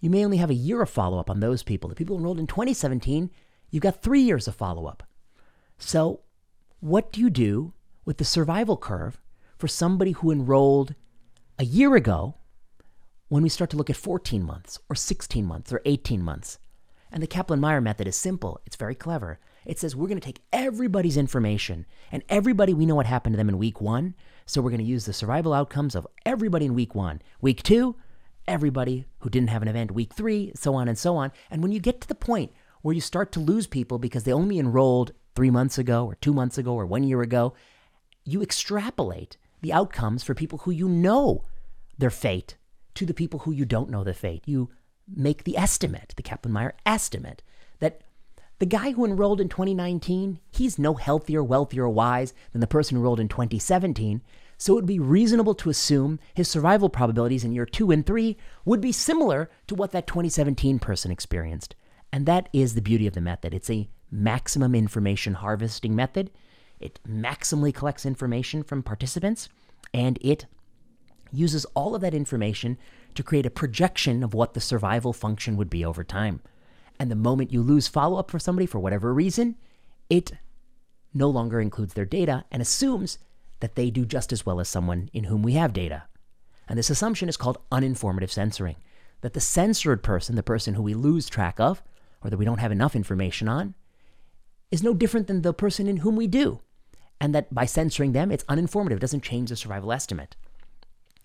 [0.00, 1.88] you may only have a year of follow up on those people.
[1.88, 3.30] The people enrolled in 2017,
[3.70, 5.02] you've got three years of follow up.
[5.78, 6.20] So,
[6.80, 7.72] what do you do
[8.04, 9.20] with the survival curve
[9.56, 10.94] for somebody who enrolled
[11.58, 12.36] a year ago
[13.28, 16.58] when we start to look at 14 months or 16 months or 18 months?
[17.16, 19.38] And the Kaplan Meier method is simple, it's very clever.
[19.64, 23.38] It says we're going to take everybody's information and everybody we know what happened to
[23.38, 24.14] them in week one.
[24.44, 27.22] So we're going to use the survival outcomes of everybody in week one.
[27.40, 27.96] Week two,
[28.46, 29.92] everybody who didn't have an event.
[29.92, 31.32] Week three, so on and so on.
[31.50, 32.52] And when you get to the point
[32.82, 36.34] where you start to lose people because they only enrolled three months ago or two
[36.34, 37.54] months ago or one year ago,
[38.26, 41.46] you extrapolate the outcomes for people who you know
[41.96, 42.58] their fate
[42.92, 44.42] to the people who you don't know their fate.
[44.44, 44.68] You
[45.14, 47.42] make the estimate, the Kaplan Meier estimate,
[47.80, 48.02] that
[48.58, 53.00] the guy who enrolled in 2019, he's no healthier, wealthier, wise than the person who
[53.00, 54.22] enrolled in 2017.
[54.56, 58.38] So it would be reasonable to assume his survival probabilities in year two and three
[58.64, 61.76] would be similar to what that 2017 person experienced.
[62.10, 63.52] And that is the beauty of the method.
[63.52, 66.30] It's a maximum information harvesting method.
[66.80, 69.50] It maximally collects information from participants
[69.92, 70.46] and it
[71.32, 72.78] uses all of that information
[73.16, 76.40] to create a projection of what the survival function would be over time.
[76.98, 79.56] And the moment you lose follow up for somebody for whatever reason,
[80.08, 80.32] it
[81.12, 83.18] no longer includes their data and assumes
[83.60, 86.04] that they do just as well as someone in whom we have data.
[86.68, 88.76] And this assumption is called uninformative censoring
[89.22, 91.82] that the censored person, the person who we lose track of,
[92.22, 93.74] or that we don't have enough information on,
[94.70, 96.60] is no different than the person in whom we do.
[97.20, 100.36] And that by censoring them, it's uninformative, it doesn't change the survival estimate.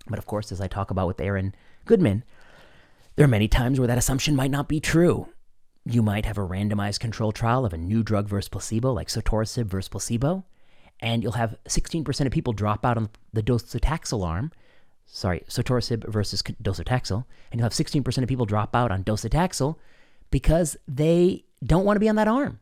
[0.08, 1.54] But of course, as I talk about with Aaron
[1.86, 2.24] Goodman,
[3.16, 5.28] there are many times where that assumption might not be true.
[5.86, 9.66] You might have a randomized control trial of a new drug versus placebo, like sotorasib
[9.66, 10.46] versus placebo,
[11.00, 14.52] and you'll have 16% of people drop out on the docetaxel arm.
[15.08, 19.76] Sorry, sotorasib versus docetaxel, and you'll have 16% of people drop out on docetaxel
[20.30, 22.60] because they don't want to be on that arm.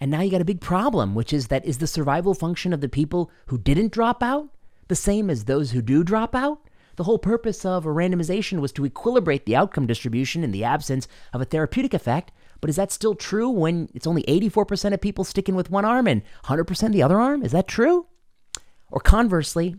[0.00, 2.80] And now you got a big problem, which is that is the survival function of
[2.80, 4.48] the people who didn't drop out
[4.88, 6.60] the same as those who do drop out?
[6.96, 11.08] The whole purpose of a randomization was to equilibrate the outcome distribution in the absence
[11.32, 12.32] of a therapeutic effect.
[12.60, 16.06] But is that still true when it's only 84% of people sticking with one arm
[16.06, 17.42] and 100% the other arm?
[17.42, 18.06] Is that true?
[18.90, 19.76] Or conversely,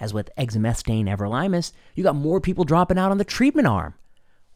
[0.00, 3.94] as with exemestane everolimus, you got more people dropping out on the treatment arm.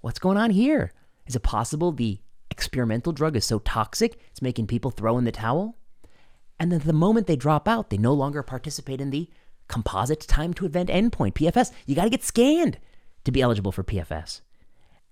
[0.00, 0.92] What's going on here?
[1.26, 2.18] Is it possible the
[2.50, 5.76] experimental drug is so toxic it's making people throw in the towel?
[6.59, 9.28] And then the moment they drop out, they no longer participate in the
[9.72, 11.72] composite time to event endpoint, PFS.
[11.87, 12.78] You got to get scanned
[13.24, 14.42] to be eligible for PFS.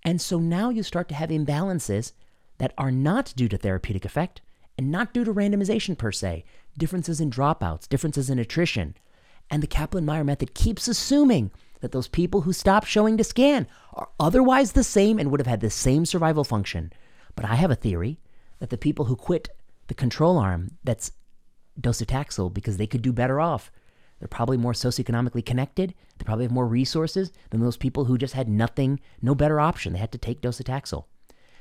[0.04, 2.12] And so now you start to have imbalances
[2.58, 4.42] that are not due to therapeutic effect
[4.76, 6.44] and not due to randomization per se,
[6.76, 8.94] differences in dropouts, differences in attrition.
[9.50, 13.66] And the Kaplan Meier method keeps assuming that those people who stop showing to scan
[13.94, 16.92] are otherwise the same and would have had the same survival function.
[17.34, 18.20] But I have a theory
[18.58, 19.48] that the people who quit
[19.86, 21.12] the control arm that's
[21.80, 23.72] docetaxel because they could do better off
[24.20, 25.94] they're probably more socioeconomically connected.
[26.18, 29.94] They probably have more resources than those people who just had nothing, no better option.
[29.94, 31.04] They had to take docetaxel.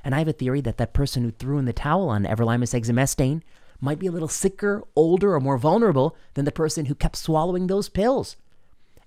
[0.04, 2.78] And I have a theory that that person who threw in the towel on everolimus
[2.78, 3.42] exemestane
[3.82, 7.68] might be a little sicker, older, or more vulnerable than the person who kept swallowing
[7.68, 8.36] those pills.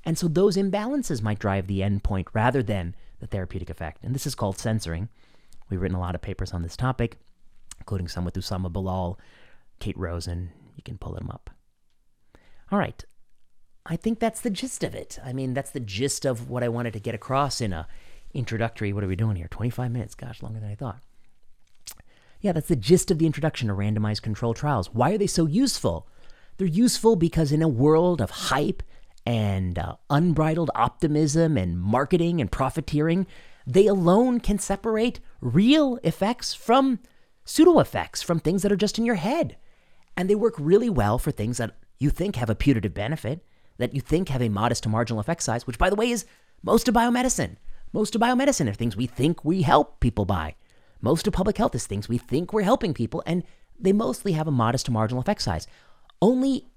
[0.05, 4.03] And so those imbalances might drive the endpoint rather than the therapeutic effect.
[4.03, 5.09] And this is called censoring.
[5.69, 7.19] We've written a lot of papers on this topic,
[7.79, 9.19] including some with Usama Bilal,
[9.79, 10.51] Kate Rosen.
[10.77, 11.51] You can pull them up.
[12.71, 13.05] All right.
[13.85, 15.19] I think that's the gist of it.
[15.25, 17.89] I mean, that's the gist of what I wanted to get across in a
[18.33, 18.93] introductory.
[18.93, 19.49] What are we doing here?
[19.49, 20.15] 25 minutes.
[20.15, 21.01] Gosh, longer than I thought.
[22.41, 24.93] Yeah, that's the gist of the introduction to randomized control trials.
[24.93, 26.09] Why are they so useful?
[26.57, 28.83] They're useful because in a world of hype
[29.25, 33.27] and uh, unbridled optimism and marketing and profiteering,
[33.67, 36.99] they alone can separate real effects from
[37.45, 39.57] pseudo effects, from things that are just in your head.
[40.17, 43.45] And they work really well for things that you think have a putative benefit
[43.79, 46.25] that you think have a modest to marginal effect size, which, by the way, is
[46.63, 47.57] most of biomedicine.
[47.93, 50.55] Most of biomedicine are things we think we help people by.
[51.01, 53.43] Most of public health is things we think we're helping people, and
[53.79, 55.67] they mostly have a modest to marginal effect size.
[56.21, 56.69] Only,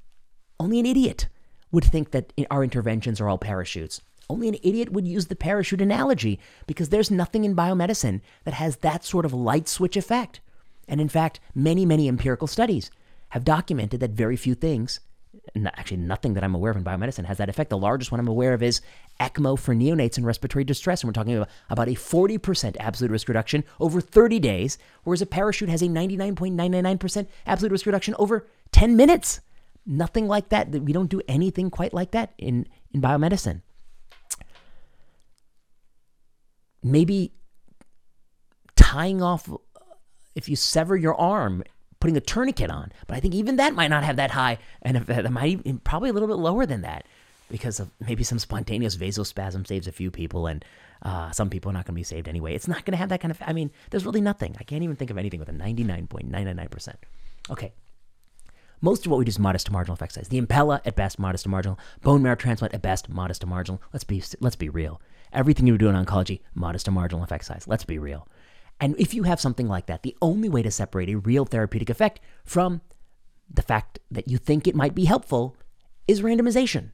[0.60, 1.28] only an idiot
[1.72, 4.02] would think that our interventions are all parachutes.
[4.30, 8.78] Only an idiot would use the parachute analogy because there's nothing in biomedicine that has
[8.78, 10.42] that sort of light switch effect.
[10.88, 12.90] And in fact, many, many empirical studies
[13.30, 15.00] have documented that very few things
[15.66, 17.70] actually nothing that I'm aware of in biomedicine has that effect.
[17.70, 18.82] The largest one I'm aware of is
[19.20, 21.02] ECMO for neonates in respiratory distress.
[21.02, 25.26] And we're talking about, about a 40% absolute risk reduction over 30 days, whereas a
[25.26, 29.42] parachute has a 99.999% absolute risk reduction over 10 minutes.
[29.86, 30.70] Nothing like that.
[30.70, 33.62] We don't do anything quite like that in, in biomedicine.
[36.86, 37.34] maybe
[38.76, 39.50] tying off
[40.36, 41.64] if you sever your arm
[42.06, 44.96] putting a tourniquet on but i think even that might not have that high and
[44.96, 47.04] if, that might even, probably a little bit lower than that
[47.50, 50.64] because of maybe some spontaneous vasospasm saves a few people and
[51.02, 53.10] uh, some people are not going to be saved anyway it's not going to have
[53.10, 55.50] that kind of i mean there's really nothing i can't even think of anything with
[55.50, 56.94] a 99.999%
[57.50, 57.74] okay
[58.82, 60.28] most of what we do is modest to marginal effect size.
[60.28, 61.80] The Impella at best modest to marginal.
[62.04, 63.82] Bone marrow transplant at best modest to marginal.
[63.94, 65.02] Let's be let's be real.
[65.34, 67.64] Everything you do in oncology modest to marginal effect size.
[67.68, 68.28] Let's be real.
[68.80, 71.90] And if you have something like that, the only way to separate a real therapeutic
[71.90, 72.82] effect from
[73.52, 75.56] the fact that you think it might be helpful
[76.08, 76.92] is randomization.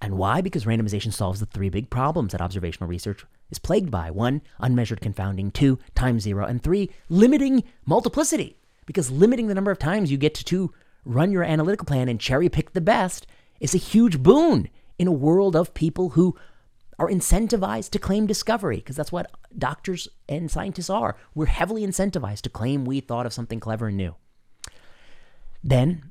[0.00, 0.40] And why?
[0.40, 4.10] Because randomization solves the three big problems that observational research is plagued by.
[4.10, 5.50] One, unmeasured confounding.
[5.50, 6.46] Two, time zero.
[6.46, 8.56] And three, limiting multiplicity.
[8.86, 10.72] Because limiting the number of times you get to two
[11.04, 13.26] run your analytical plan and cherry pick the best
[13.60, 16.36] is a huge boon in a world of people who
[16.98, 21.16] are incentivized to claim discovery because that's what doctors and scientists are.
[21.34, 24.14] We're heavily incentivized to claim we thought of something clever and new.
[25.62, 26.10] Then,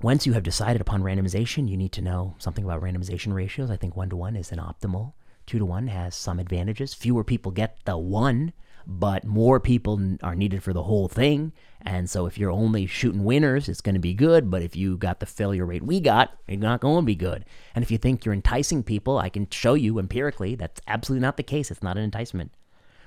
[0.00, 3.70] once you have decided upon randomization, you need to know something about randomization ratios.
[3.70, 5.12] I think one to one is an optimal.
[5.46, 6.94] Two to one has some advantages.
[6.94, 8.52] Fewer people get the one
[8.90, 11.52] but more people are needed for the whole thing.
[11.82, 14.50] And so if you're only shooting winners, it's going to be good.
[14.50, 17.44] But if you got the failure rate we got, it's not going to be good.
[17.74, 21.36] And if you think you're enticing people, I can show you empirically that's absolutely not
[21.36, 21.70] the case.
[21.70, 22.50] It's not an enticement.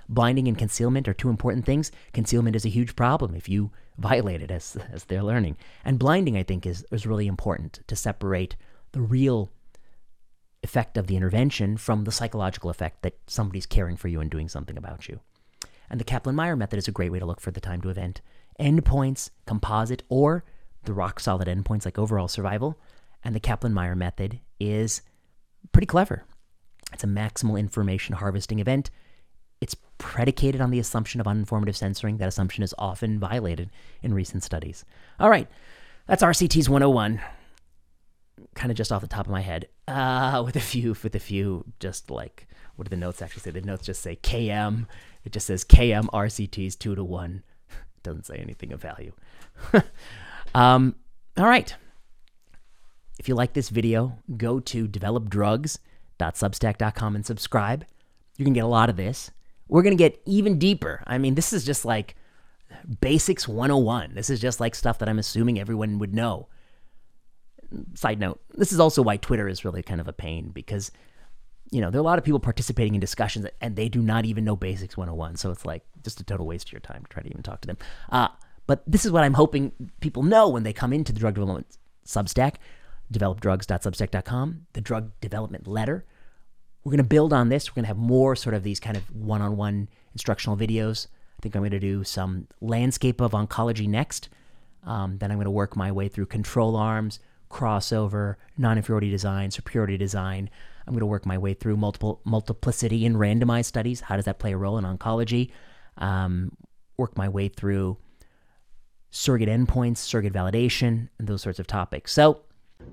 [0.07, 1.91] Blinding and concealment are two important things.
[2.13, 5.57] Concealment is a huge problem if you violate it, as, as they're learning.
[5.83, 8.55] And blinding, I think, is, is really important to separate
[8.91, 9.49] the real
[10.61, 14.47] effect of the intervention from the psychological effect that somebody's caring for you and doing
[14.47, 15.19] something about you.
[15.91, 17.89] And the Kaplan Meier method is a great way to look for the time to
[17.89, 18.21] event
[18.59, 20.45] endpoints, composite, or
[20.85, 22.79] the rock solid endpoints like overall survival.
[23.23, 25.01] And the Kaplan Meier method is
[25.73, 26.23] pretty clever.
[26.93, 28.89] It's a maximal information harvesting event.
[29.59, 32.17] It's predicated on the assumption of uninformative censoring.
[32.17, 33.69] That assumption is often violated
[34.01, 34.85] in recent studies.
[35.19, 35.47] All right,
[36.07, 37.19] that's RCTs 101.
[38.55, 41.19] Kind of just off the top of my head, uh, with a few, with a
[41.19, 43.51] few, just like what do the notes actually say?
[43.51, 44.87] The notes just say KM
[45.23, 47.43] it just says KM RCTs two to one.
[48.03, 49.13] Doesn't say anything of value.
[50.55, 50.95] um,
[51.37, 51.73] all right.
[53.19, 57.85] If you like this video, go to developdrugs.substack.com and subscribe.
[58.37, 59.29] You can get a lot of this.
[59.67, 61.03] We're going to get even deeper.
[61.05, 62.15] I mean, this is just like
[62.99, 64.15] basics 101.
[64.15, 66.47] This is just like stuff that I'm assuming everyone would know.
[67.93, 70.91] Side note, this is also why Twitter is really kind of a pain because
[71.71, 74.25] you know, there are a lot of people participating in discussions and they do not
[74.25, 75.37] even know Basics 101.
[75.37, 77.61] So it's like just a total waste of your time to try to even talk
[77.61, 77.77] to them.
[78.11, 78.27] Uh,
[78.67, 81.67] but this is what I'm hoping people know when they come into the drug development
[82.05, 82.55] Substack,
[83.13, 86.05] developdrugs.substack.com, the drug development letter.
[86.83, 87.69] We're going to build on this.
[87.69, 91.07] We're going to have more sort of these kind of one on one instructional videos.
[91.07, 94.29] I think I'm going to do some landscape of oncology next.
[94.83, 97.19] Um, then I'm going to work my way through control arms,
[97.51, 100.49] crossover, non inferiority design, superiority design.
[100.87, 104.01] I'm going to work my way through multiple multiplicity in randomized studies.
[104.01, 105.51] How does that play a role in oncology?
[105.97, 106.55] Um,
[106.97, 107.97] work my way through
[109.09, 112.11] surrogate endpoints, surrogate validation, and those sorts of topics.
[112.11, 112.41] So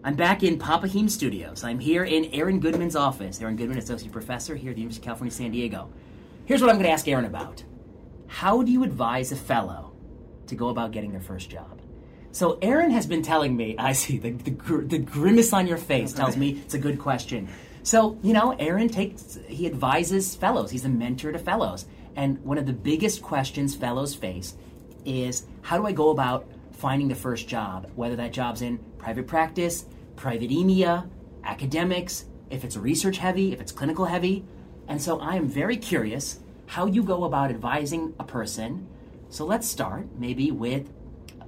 [0.04, 1.64] I'm back in Papa Heme Studios.
[1.64, 3.40] I'm here in Aaron Goodman's office.
[3.40, 5.90] Aaron Goodman, associate professor here at the University of California, San Diego.
[6.44, 7.62] Here's what I'm going to ask Aaron about.
[8.26, 9.92] How do you advise a fellow
[10.46, 11.80] to go about getting their first job?
[12.30, 14.50] So Aaron has been telling me, I see the, the,
[14.86, 17.48] the grimace on your face tells me it's a good question.
[17.82, 20.70] So, you know, Aaron takes, he advises fellows.
[20.70, 21.86] He's a mentor to fellows.
[22.16, 24.56] And one of the biggest questions fellows face
[25.04, 29.26] is how do I go about finding the first job, whether that job's in private
[29.26, 29.86] practice,
[30.16, 31.08] private emia,
[31.44, 34.44] academics, if it's research heavy, if it's clinical heavy.
[34.86, 38.86] And so I am very curious how you go about advising a person.
[39.28, 40.90] So let's start maybe with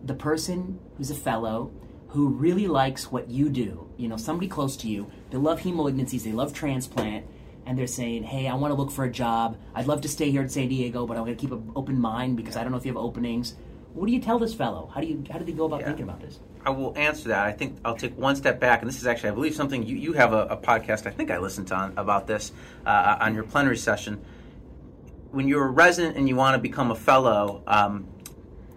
[0.05, 1.71] the person who's a fellow
[2.09, 5.75] who really likes what you do, you know, somebody close to you, they love heme
[5.75, 7.27] malignancies, they love transplant,
[7.67, 9.57] and they're saying, hey, I want to look for a job.
[9.75, 12.01] I'd love to stay here in San Diego, but I'm going to keep an open
[12.01, 13.55] mind because I don't know if you have openings.
[13.95, 14.91] What do you tell this fellow?
[14.95, 15.87] How do you how do they go about yeah.
[15.87, 16.39] thinking about this?
[16.65, 17.47] I will answer that.
[17.47, 19.97] I think I'll take one step back, and this is actually, I believe, something you,
[19.97, 21.07] you have a, a podcast.
[21.07, 22.53] I think I listened to on, about this
[22.87, 24.23] uh, on your plenary session.
[25.31, 28.09] When you're a resident and you want to become a fellow, um,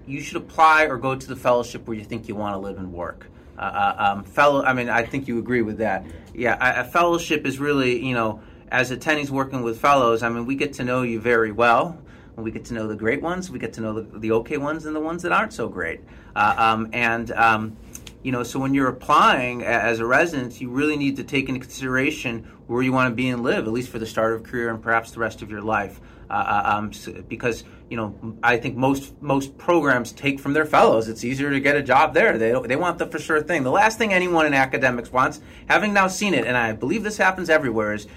[0.07, 2.77] you should apply or go to the fellowship where you think you want to live
[2.77, 3.27] and work.
[3.63, 6.05] Uh, uh, um, fellow, I mean, I think you agree with that.
[6.33, 10.21] Yeah, a, fellowship is really, you know, as attendees working with fellows.
[10.21, 11.97] I mean, we get to know you very well.
[12.35, 13.49] We get to know the great ones.
[13.49, 16.01] We get to know the, the okay ones and the ones that aren't so great.
[16.35, 17.77] Uh, um, and um,
[18.21, 21.61] you know, so when you're applying as a resident, you really need to take into
[21.61, 24.71] consideration where you want to be and live, at least for the start of career
[24.71, 26.01] and perhaps the rest of your life.
[26.29, 26.91] Uh, uh um,
[27.27, 31.07] because you know, I think most most programs take from their fellows.
[31.07, 32.37] It's easier to get a job there.
[32.37, 33.63] They they want the for sure thing.
[33.63, 37.17] The last thing anyone in academics wants, having now seen it, and I believe this
[37.17, 38.07] happens everywhere, is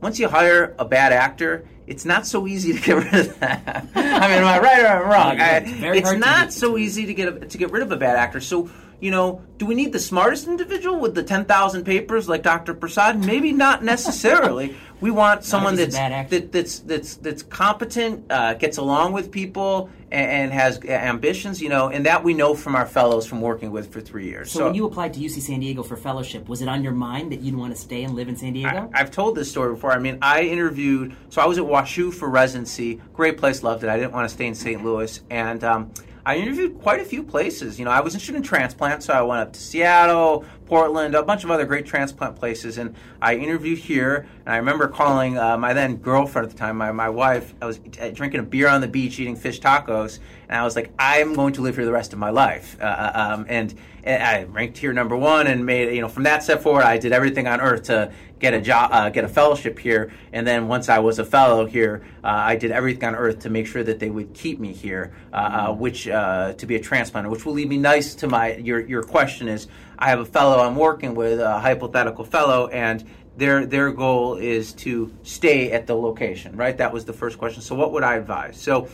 [0.00, 3.86] once you hire a bad actor, it's not so easy to get rid of that.
[3.94, 5.36] I mean, am I right or am I wrong?
[5.38, 8.40] it's, it's not so easy to get a, to get rid of a bad actor.
[8.40, 8.70] So
[9.00, 12.74] you know, do we need the smartest individual with the 10,000 papers like Dr.
[12.74, 13.24] Prasad?
[13.24, 14.76] Maybe not necessarily.
[15.00, 20.30] we want someone that's, that, that's, that's, that's competent, uh, gets along with people, and,
[20.30, 23.92] and, has ambitions, you know, and that we know from our fellows from working with
[23.92, 24.50] for three years.
[24.50, 26.92] So, so when you applied to UC San Diego for fellowship, was it on your
[26.92, 28.90] mind that you'd want to stay and live in San Diego?
[28.92, 29.92] I, have told this story before.
[29.92, 33.00] I mean, I interviewed, so I was at WashU for residency.
[33.12, 33.90] Great place, loved it.
[33.90, 34.82] I didn't want to stay in St.
[34.82, 35.20] Louis.
[35.30, 35.92] And, um,
[36.24, 37.78] I interviewed quite a few places.
[37.78, 41.22] You know, I was interested in transplant, so I went up to Seattle, Portland, a
[41.22, 44.26] bunch of other great transplant places, and I interviewed here.
[44.44, 47.54] And I remember calling uh, my then girlfriend at the time, my, my wife.
[47.62, 50.92] I was drinking a beer on the beach, eating fish tacos, and I was like,
[50.98, 52.76] I'm going to live here the rest of my life.
[52.80, 56.24] Uh, uh um, and, and, I ranked here number one, and made you know from
[56.24, 59.28] that step forward, I did everything on earth to get a job, uh, get a
[59.28, 60.12] fellowship here.
[60.32, 63.50] And then once I was a fellow here, uh, I did everything on earth to
[63.50, 66.80] make sure that they would keep me here, uh, uh which uh, to be a
[66.80, 67.30] transplanter.
[67.30, 69.68] Which will lead me nice to my your your question is
[69.98, 73.04] I have a fellow I'm working with, a hypothetical fellow, and
[73.36, 76.56] their their goal is to stay at the location.
[76.56, 77.62] Right, that was the first question.
[77.62, 78.60] So what would I advise?
[78.60, 78.88] So.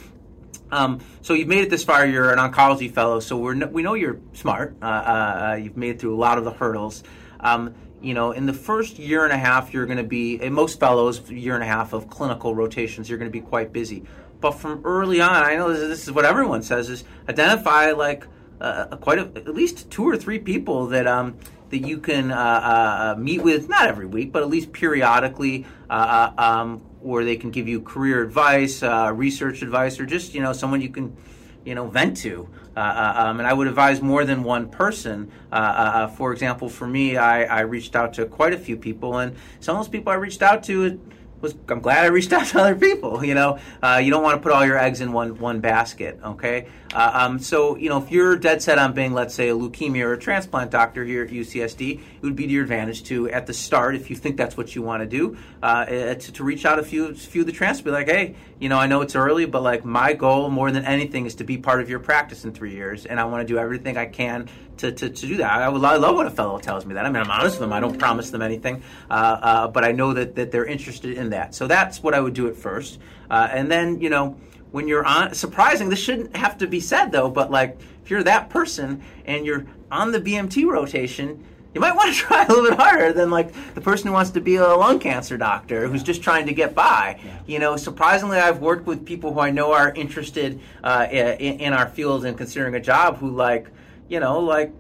[0.70, 2.05] Um, so you've made it this far.
[2.05, 4.74] You're an oncology fellow, so we're we know you're smart.
[4.82, 7.05] Uh, uh, you've made it through a lot of the hurdles.
[7.38, 7.74] Um,
[8.05, 10.78] you know, in the first year and a half, you're going to be, in most
[10.78, 14.05] fellows, year and a half of clinical rotations, you're going to be quite busy.
[14.40, 18.26] But from early on, I know this is what everyone says: is identify like
[18.61, 21.38] uh, quite a, at least two or three people that um,
[21.70, 26.30] that you can uh, uh, meet with, not every week, but at least periodically, uh,
[26.36, 30.42] uh, um, where they can give you career advice, uh, research advice, or just you
[30.42, 31.16] know someone you can
[31.64, 32.48] you know vent to.
[32.77, 35.31] Uh, uh, um, and I would advise more than one person.
[35.53, 39.37] Uh, for example, for me, I, I, reached out to quite a few people, and
[39.61, 41.01] some of those people I reached out to
[41.45, 43.25] was I'm glad I reached out to other people.
[43.25, 46.18] You know, uh, you don't want to put all your eggs in one one basket.
[46.25, 49.55] Okay, uh, um, so you know if you're dead set on being, let's say, a
[49.55, 53.31] leukemia or a transplant doctor here at UCSD, it would be to your advantage to
[53.31, 56.45] at the start, if you think that's what you want to do, uh, to, to,
[56.45, 59.02] reach out a few few of the transplants, be like, hey, you know, I know
[59.02, 61.98] it's early, but like my goal more than anything is to be part of your
[61.98, 64.48] practice in three years, and I want to do everything I can
[64.78, 65.52] to, to, to do that.
[65.52, 67.04] I, I love when a fellow tells me that.
[67.04, 67.74] I mean, I'm honest with them.
[67.74, 71.28] I don't promise them anything, uh, uh, but I know that, that they're interested in
[71.28, 71.54] that.
[71.54, 73.00] So that's what I would do at first.
[73.30, 74.38] Uh, and then, you know,
[74.70, 78.22] when you're on, surprising, this shouldn't have to be said though, but like if you're
[78.22, 81.44] that person and you're on the BMT rotation,
[81.75, 84.31] you might want to try a little bit harder than like the person who wants
[84.31, 87.20] to be a lung cancer doctor who's just trying to get by.
[87.25, 87.39] Yeah.
[87.47, 91.72] You know, surprisingly, I've worked with people who I know are interested uh, in, in,
[91.72, 93.68] our field and considering a job who like
[94.09, 94.72] you know, like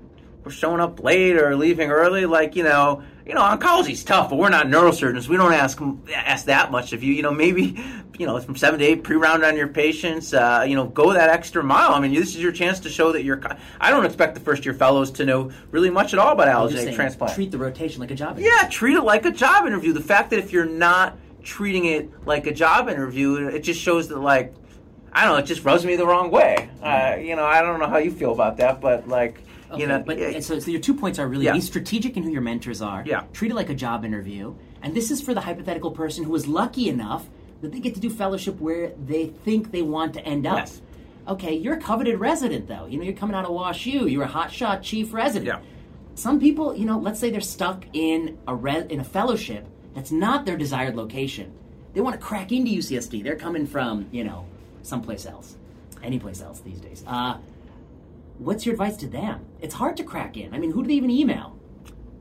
[0.44, 2.26] we're showing up late or leaving early.
[2.26, 5.28] Like, you know, you know, oncology's tough, but we're not neurosurgeons.
[5.28, 5.80] We don't ask
[6.14, 7.14] ask that much of you.
[7.14, 7.82] You know, maybe,
[8.18, 10.34] you know, from seven to eight pre-round on your patients.
[10.34, 11.92] Uh, you know, go that extra mile.
[11.92, 13.40] I mean, this is your chance to show that you're.
[13.80, 16.94] I don't expect the first year fellows to know really much at all about allogeneic
[16.94, 17.34] transplant.
[17.34, 18.32] Treat the rotation like a job.
[18.38, 18.50] Interview.
[18.50, 19.94] Yeah, treat it like a job interview.
[19.94, 24.08] The fact that if you're not treating it like a job interview, it just shows
[24.08, 24.54] that like.
[25.16, 25.38] I don't know.
[25.38, 26.68] It just rubs me the wrong way.
[26.82, 29.86] Uh, you know, I don't know how you feel about that, but like, Okay, you
[29.86, 30.40] know, but yeah.
[30.40, 31.52] so, so your two points are really yeah.
[31.52, 33.02] be strategic in who your mentors are.
[33.06, 33.24] Yeah.
[33.32, 36.46] Treat it like a job interview, and this is for the hypothetical person who is
[36.46, 37.26] lucky enough
[37.62, 40.58] that they get to do fellowship where they think they want to end up.
[40.58, 40.82] Yes.
[41.26, 42.86] Okay, you're a coveted resident though.
[42.86, 44.10] You know, you're coming out of WashU.
[44.10, 45.46] You're a hotshot chief resident.
[45.46, 45.60] Yeah.
[46.14, 50.12] Some people, you know, let's say they're stuck in a re- in a fellowship that's
[50.12, 51.52] not their desired location.
[51.94, 53.22] They want to crack into UCSD.
[53.22, 54.46] They're coming from, you know,
[54.82, 55.56] someplace else,
[56.02, 57.04] any place else these days.
[57.06, 57.38] Uh,
[58.38, 59.46] what's your advice to them?
[59.60, 60.54] It's hard to crack in.
[60.54, 61.58] I mean, who do they even email?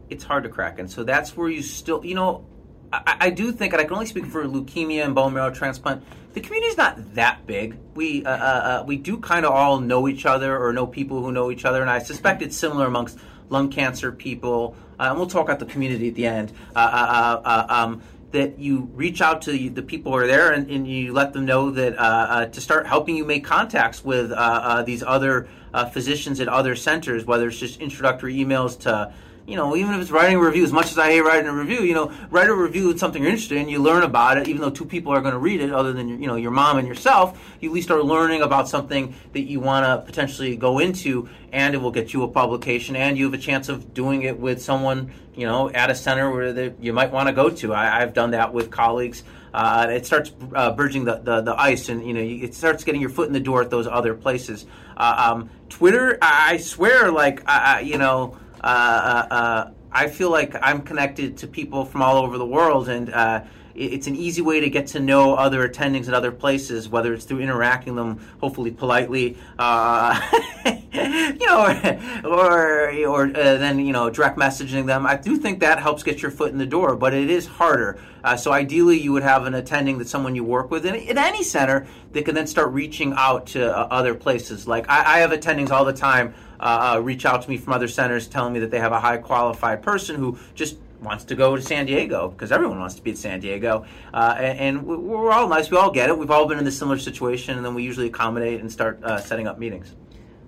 [0.09, 0.87] It's hard to crack in.
[0.87, 2.45] So that's where you still, you know,
[2.91, 6.03] I, I do think, and I can only speak for leukemia and bone marrow transplant.
[6.33, 7.77] The community is not that big.
[7.95, 11.21] We uh, uh, uh we do kind of all know each other or know people
[11.21, 13.17] who know each other, and I suspect it's similar amongst
[13.49, 14.75] lung cancer people.
[14.99, 16.51] Uh, and we'll talk about the community at the end.
[16.75, 18.01] Uh, uh, um,
[18.31, 21.45] that you reach out to the people who are there and, and you let them
[21.45, 25.85] know that uh, uh, to start helping you make contacts with uh these other uh,
[25.85, 29.13] physicians at other centers, whether it's just introductory emails to
[29.45, 31.53] you know, even if it's writing a review, as much as I hate writing a
[31.53, 33.67] review, you know, write a review of something you're interested in.
[33.67, 36.21] You learn about it, even though two people are going to read it, other than
[36.21, 37.39] you know your mom and yourself.
[37.59, 41.75] You at least are learning about something that you want to potentially go into, and
[41.75, 44.61] it will get you a publication, and you have a chance of doing it with
[44.61, 47.73] someone, you know, at a center where they, you might want to go to.
[47.73, 49.23] I, I've done that with colleagues.
[49.53, 53.01] Uh, it starts uh, bridging the, the, the, ice, and you know it starts getting
[53.01, 54.65] your foot in the door at those other places.
[54.97, 60.55] Uh, um, Twitter, I swear, like I, you know, uh, uh, uh, I feel like
[60.61, 63.41] I'm connected to people from all over the world, and uh,
[63.75, 67.25] it's an easy way to get to know other attendings at other places, whether it's
[67.25, 70.19] through interacting them, hopefully politely, uh,
[70.93, 75.05] you know, or or, uh, then you know direct messaging them.
[75.05, 77.99] I do think that helps get your foot in the door, but it is harder.
[78.23, 81.17] Uh, so ideally, you would have an attending that someone you work with in, in
[81.17, 84.67] any center that can then start reaching out to uh, other places.
[84.67, 86.33] Like I, I have attendings all the time.
[86.59, 88.99] Uh, uh, reach out to me from other centers telling me that they have a
[88.99, 93.01] high qualified person who just wants to go to San Diego because everyone wants to
[93.01, 95.69] be at San Diego, uh, and, and, we're all nice.
[95.69, 96.17] We all get it.
[96.17, 99.19] We've all been in this similar situation, and then we usually accommodate and start uh,
[99.19, 99.95] setting up meetings.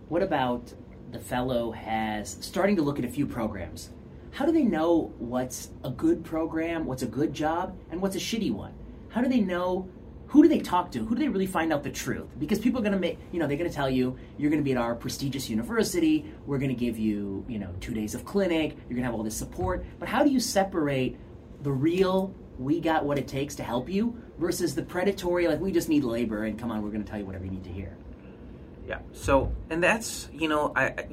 [0.09, 0.73] What about
[1.11, 3.89] the fellow has starting to look at a few programs?
[4.31, 8.19] How do they know what's a good program, what's a good job, and what's a
[8.19, 8.73] shitty one?
[9.09, 9.87] How do they know
[10.27, 11.05] who do they talk to?
[11.05, 12.27] Who do they really find out the truth?
[12.39, 14.61] Because people are going to make, you know, they're going to tell you, you're going
[14.61, 18.15] to be at our prestigious university, we're going to give you, you know, two days
[18.15, 19.85] of clinic, you're going to have all this support.
[19.99, 21.17] But how do you separate
[21.61, 25.71] the real, we got what it takes to help you, versus the predatory, like, we
[25.71, 27.71] just need labor and come on, we're going to tell you whatever you need to
[27.71, 27.95] hear?
[28.87, 28.99] Yeah.
[29.13, 31.07] So, and that's, you know, I, I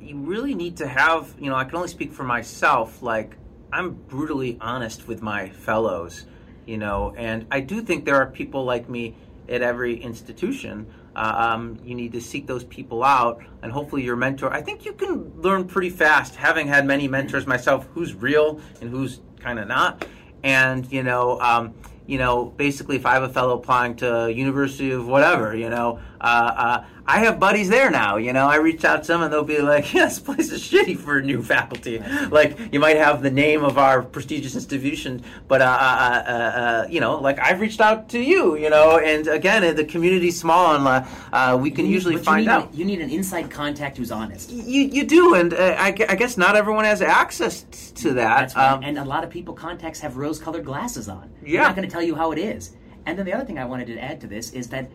[0.00, 3.36] you really need to have, you know, I can only speak for myself, like,
[3.72, 6.26] I'm brutally honest with my fellows
[6.66, 7.14] you know.
[7.16, 9.14] And I do think there are people like me
[9.48, 10.86] at every institution.
[11.14, 14.52] Uh, um, you need to seek those people out, and hopefully your mentor.
[14.52, 18.88] I think you can learn pretty fast, having had many mentors myself, who's real and
[18.90, 20.06] who's kind of not.
[20.42, 21.74] And you know, um,
[22.06, 26.00] you know, basically, if I have a fellow applying to University of whatever, you know,
[26.22, 28.16] uh, uh, I have buddies there now.
[28.16, 30.62] You know, I reach out to them and they'll be like, "Yeah, this place is
[30.62, 32.00] shitty for new faculty."
[32.30, 36.86] Like you might have the name of our prestigious institution, but uh, uh, uh, uh
[36.88, 38.56] you know, like I've reached out to you.
[38.56, 42.72] You know, and again, the community's small and we can you, usually find you out.
[42.72, 44.50] A, you need an inside contact who's honest.
[44.50, 47.64] You you do, and I, I, guess not everyone has access
[47.96, 48.54] to that.
[48.54, 48.72] Right.
[48.72, 51.30] Um, and a lot of people contacts have rose-colored glasses on.
[51.42, 52.72] Yeah, They're not going to tell you how it is.
[53.06, 54.88] And then the other thing I wanted to add to this is that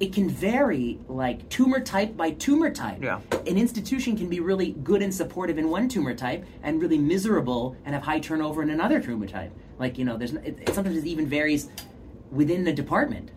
[0.00, 3.02] it can vary like tumor type by tumor type.
[3.02, 3.20] Yeah.
[3.46, 7.76] An institution can be really good and supportive in one tumor type and really miserable
[7.84, 9.52] and have high turnover in another tumor type.
[9.78, 11.68] Like, you know, there's it, it, sometimes it even varies
[12.30, 13.30] within the department.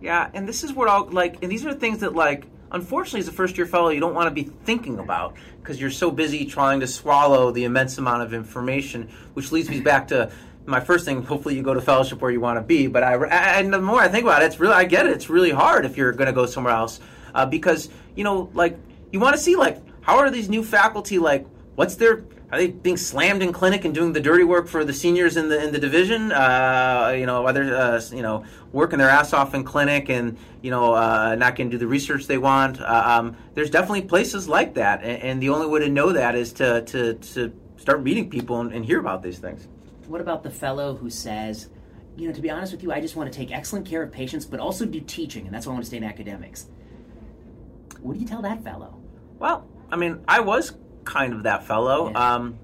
[0.00, 3.28] Yeah, and this is what I'll like, and these are things that like unfortunately as
[3.28, 6.46] a first year fellow you don't want to be thinking about because you're so busy
[6.46, 10.32] trying to swallow the immense amount of information which leads me back to
[10.66, 12.86] my first thing, hopefully you go to fellowship where you want to be.
[12.86, 13.14] But I,
[13.58, 15.12] and the more I think about it, it's really, I get it.
[15.12, 17.00] It's really hard if you're going to go somewhere else
[17.34, 18.78] uh, because, you know, like,
[19.10, 22.68] you want to see, like, how are these new faculty, like, what's their, are they
[22.68, 25.72] being slammed in clinic and doing the dirty work for the seniors in the in
[25.72, 26.32] the division?
[26.32, 30.70] Uh, you know, whether uh, you know working their ass off in clinic and you
[30.70, 32.78] know uh, not going to do the research they want.
[32.78, 36.34] Uh, um, there's definitely places like that, and, and, the only way to know that
[36.34, 39.66] is to to, to start meeting people and, and hear about these things.
[40.12, 41.70] What about the fellow who says,
[42.18, 44.12] you know, to be honest with you, I just want to take excellent care of
[44.12, 46.66] patients, but also do teaching, and that's why I want to stay in academics?
[48.02, 49.00] What do you tell that fellow?
[49.38, 52.10] Well, I mean, I was kind of that fellow.
[52.10, 52.34] Yeah.
[52.34, 52.58] Um,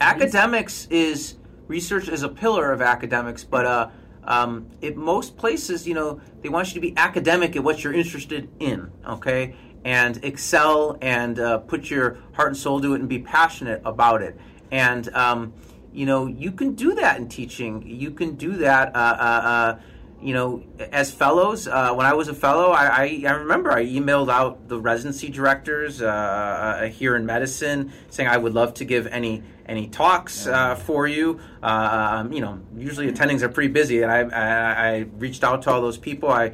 [0.00, 1.36] academics is
[1.68, 3.90] research is a pillar of academics, but uh,
[4.24, 7.94] um, at most places, you know, they want you to be academic at what you're
[7.94, 9.54] interested in, okay,
[9.84, 14.20] and excel and uh, put your heart and soul to it and be passionate about
[14.20, 14.36] it.
[14.72, 15.52] And um,
[15.92, 17.82] you know, you can do that in teaching.
[17.86, 18.94] You can do that.
[18.96, 19.80] Uh, uh, uh,
[20.20, 20.62] you know,
[20.92, 24.68] as fellows, uh, when I was a fellow, I, I, I, remember I emailed out
[24.68, 29.42] the residency directors uh, uh, here in medicine saying I would love to give any
[29.66, 30.46] any talks
[30.84, 31.40] for you.
[31.62, 35.70] Um, you know, usually attendings are pretty busy, and I, I, I reached out to
[35.70, 36.30] all those people.
[36.30, 36.52] I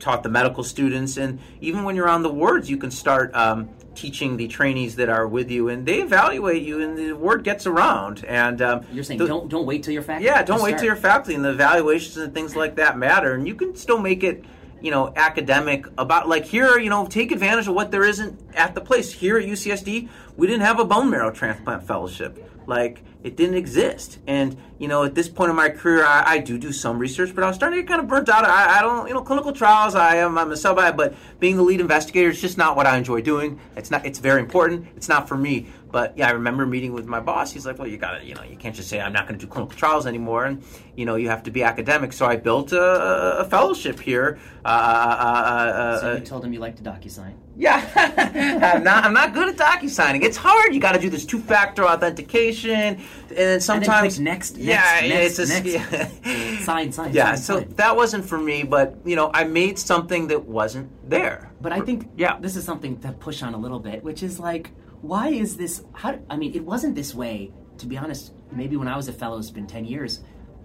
[0.00, 3.34] taught the medical students, and even when you're on the wards, you can start.
[3.34, 7.42] Um, teaching the trainees that are with you, and they evaluate you, and the word
[7.42, 8.24] gets around.
[8.24, 10.26] And um, you're saying the, don't don't wait till your faculty.
[10.26, 10.78] Yeah, don't wait start.
[10.78, 13.34] till your faculty, and the evaluations and things like that matter.
[13.34, 14.44] And you can still make it,
[14.80, 16.78] you know, academic about like here.
[16.78, 20.46] You know, take advantage of what there isn't at the place here at UCSD, we
[20.46, 22.45] didn't have a bone marrow transplant fellowship.
[22.66, 24.18] Like it didn't exist.
[24.26, 27.34] And you know, at this point in my career, I, I do do some research,
[27.34, 28.44] but I was starting to get kind of burnt out.
[28.44, 29.94] I, I don't, you know, clinical trials.
[29.94, 32.96] I am I'm a sub, but being the lead investigator is just not what I
[32.96, 33.58] enjoy doing.
[33.76, 34.04] It's not.
[34.04, 34.86] It's very important.
[34.96, 35.66] It's not for me.
[35.90, 37.52] But yeah, I remember meeting with my boss.
[37.52, 39.38] He's like, "Well, you got to, you know, you can't just say I'm not going
[39.38, 40.62] to do clinical trials anymore, and
[40.96, 44.38] you know, you have to be academic." So I built a, a fellowship here.
[44.64, 47.34] Uh, uh, uh, so you told him you liked to DocuSign.
[47.56, 47.88] Yeah,
[48.76, 49.04] I'm not.
[49.04, 50.22] I'm not good at docu signing.
[50.22, 50.74] It's hard.
[50.74, 54.56] You got to do this two factor authentication, and then sometimes and then next.
[54.58, 56.22] Yeah, next, it's a, next.
[56.24, 56.58] Yeah.
[56.64, 57.14] sign, sign.
[57.14, 57.74] Yeah, sign, so sign.
[57.76, 58.64] that wasn't for me.
[58.64, 61.50] But you know, I made something that wasn't there.
[61.60, 64.38] But I think yeah, this is something to push on a little bit, which is
[64.38, 64.70] like,
[65.06, 65.84] why is this?
[65.92, 66.18] How?
[66.28, 67.52] I mean, it wasn't this way.
[67.78, 70.20] To be honest, maybe when I was a fellow, it's been ten years.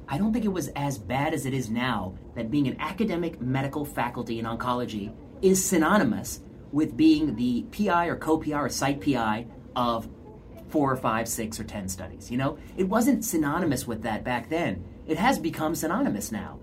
[0.08, 2.16] I don't think it was as bad as it is now.
[2.36, 8.16] That being an academic medical faculty in oncology is synonymous with being the PI or
[8.16, 10.08] co-PI or site PI of
[10.70, 12.32] four or five, six or ten studies.
[12.32, 14.84] You know, it wasn't synonymous with that back then.
[15.08, 16.60] It has become synonymous now.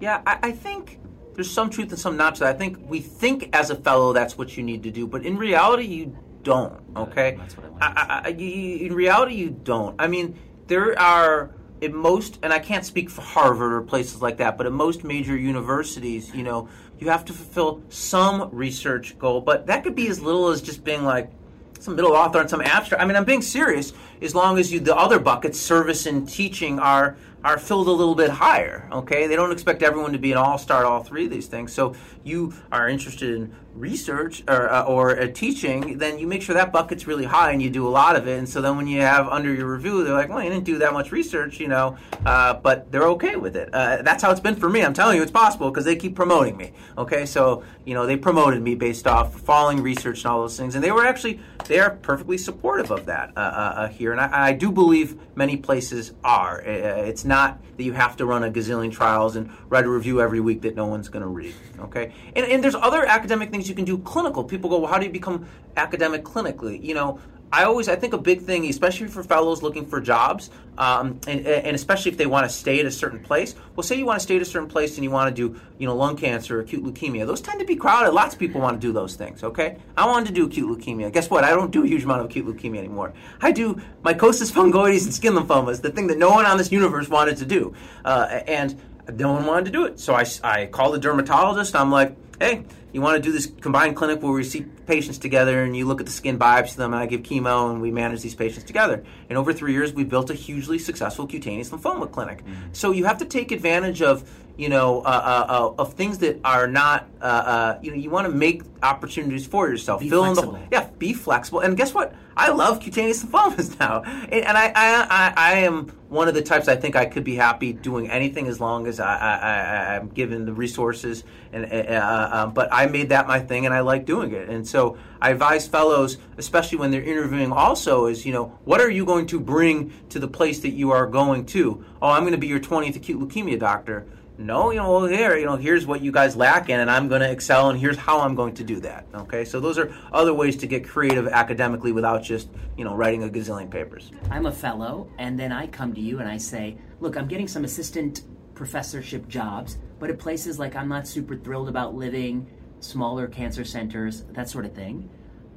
[0.00, 1.00] Yeah, I, I think
[1.34, 2.54] there's some truth and some not to that.
[2.54, 5.36] I think we think as a fellow that's what you need to do, but in
[5.36, 6.80] reality you don't.
[6.96, 7.82] Okay, that's what I want.
[7.82, 9.94] I, I, you, in reality you don't.
[9.98, 14.38] I mean, there are in most, and I can't speak for Harvard or places like
[14.38, 16.68] that, but in most major universities, you know,
[16.98, 20.82] you have to fulfill some research goal, but that could be as little as just
[20.82, 21.30] being like
[21.78, 23.02] some middle author on some abstract.
[23.02, 23.92] I mean, I'm being serious.
[24.20, 28.16] As long as you, the other buckets, service and teaching, are are filled a little
[28.16, 28.88] bit higher.
[28.90, 31.72] Okay, they don't expect everyone to be an all star all three of these things.
[31.72, 36.54] So you are interested in research or uh, or uh, teaching, then you make sure
[36.54, 38.38] that bucket's really high and you do a lot of it.
[38.38, 40.78] And so then when you have under your review, they're like, well, you didn't do
[40.78, 43.72] that much research, you know, uh, but they're okay with it.
[43.72, 44.82] Uh, that's how it's been for me.
[44.82, 46.72] I'm telling you, it's possible because they keep promoting me.
[46.96, 50.74] Okay, so you know they promoted me based off following research and all those things,
[50.74, 54.52] and they were actually they are perfectly supportive of that uh, here, and I, I,
[54.52, 56.60] do believe many places are.
[56.60, 60.40] It's not that you have to run a gazillion trials and write a review every
[60.40, 61.54] week that no one's going to read.
[61.80, 64.44] Okay, and, and there's other academic things you can do clinical.
[64.44, 65.46] People go, well, how do you become
[65.76, 66.82] academic clinically?
[66.82, 70.50] You know, I always I think a big thing, especially for fellows looking for jobs,
[70.76, 73.54] um, and, and especially if they want to stay at a certain place.
[73.74, 75.58] Well, say you want to stay at a certain place and you want to do
[75.78, 77.26] you know lung cancer, acute leukemia.
[77.26, 78.12] Those tend to be crowded.
[78.12, 79.42] Lots of people want to do those things.
[79.42, 81.10] Okay, I wanted to do acute leukemia.
[81.10, 81.44] Guess what?
[81.44, 83.14] I don't do a huge amount of acute leukemia anymore.
[83.40, 87.08] I do mycosis fungoides and skin lymphomas, the thing that no one on this universe
[87.08, 87.72] wanted to do,
[88.04, 88.78] uh, and
[89.14, 89.98] no one wanted to do it.
[89.98, 91.74] So I I called the dermatologist.
[91.74, 95.62] I'm like, hey you want to do this combined clinic where we see patients together
[95.62, 97.90] and you look at the skin biopsy of them and I give chemo and we
[97.90, 99.04] manage these patients together.
[99.28, 102.38] And over three years, we've built a hugely successful cutaneous lymphoma clinic.
[102.38, 102.68] Mm-hmm.
[102.72, 104.28] So you have to take advantage of
[104.58, 108.10] you know, uh, uh, uh, of things that are not, uh, uh, you know, you
[108.10, 110.00] want to make opportunities for yourself.
[110.00, 110.56] Be Fill flexible.
[110.56, 111.60] in the, yeah, be flexible.
[111.60, 112.12] And guess what?
[112.36, 116.42] I love cutaneous lymphomas now, and, and I, I, I, I, am one of the
[116.42, 116.68] types.
[116.68, 120.44] I think I could be happy doing anything as long as I, I, am given
[120.44, 121.24] the resources.
[121.52, 124.48] And uh, um, but I made that my thing, and I like doing it.
[124.48, 128.90] And so I advise fellows, especially when they're interviewing, also is you know, what are
[128.90, 131.84] you going to bring to the place that you are going to?
[132.02, 134.06] Oh, I'm going to be your 20th acute leukemia doctor
[134.38, 137.08] no, you know, well, here, you know, here's what you guys lack in, and I'm
[137.08, 139.06] going to excel, and here's how I'm going to do that.
[139.12, 143.24] Okay, so those are other ways to get creative academically without just, you know, writing
[143.24, 144.12] a gazillion papers.
[144.30, 147.48] I'm a fellow, and then I come to you and I say, look, I'm getting
[147.48, 148.22] some assistant
[148.54, 154.22] professorship jobs, but at places like I'm not super thrilled about living, smaller cancer centers,
[154.30, 155.10] that sort of thing.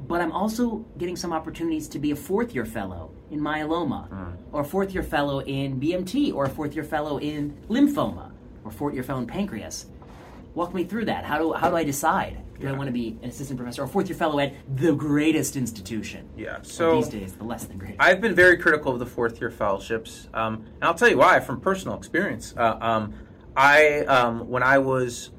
[0.07, 4.37] But I'm also getting some opportunities to be a fourth year fellow in myeloma, mm.
[4.51, 8.30] or a fourth year fellow in BMT, or a fourth year fellow in lymphoma
[8.71, 9.85] or fourth year fellow in pancreas.
[10.53, 11.23] Walk me through that.
[11.23, 12.37] How do, how do I decide?
[12.59, 12.73] Do yeah.
[12.73, 16.27] I want to be an assistant professor or fourth year fellow at the greatest institution?
[16.35, 17.95] Yeah, so or these days, the less than great.
[17.99, 20.27] I've been very critical of the fourth year fellowships.
[20.33, 22.53] Um, and I'll tell you why from personal experience.
[22.57, 23.13] Uh, um,
[23.55, 25.31] I, um, when I was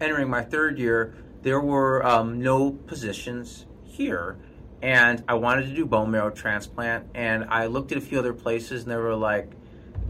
[0.00, 4.38] entering my third year, there were um, no positions here
[4.82, 7.06] and I wanted to do bone marrow transplant.
[7.14, 9.52] And I looked at a few other places, and they were like,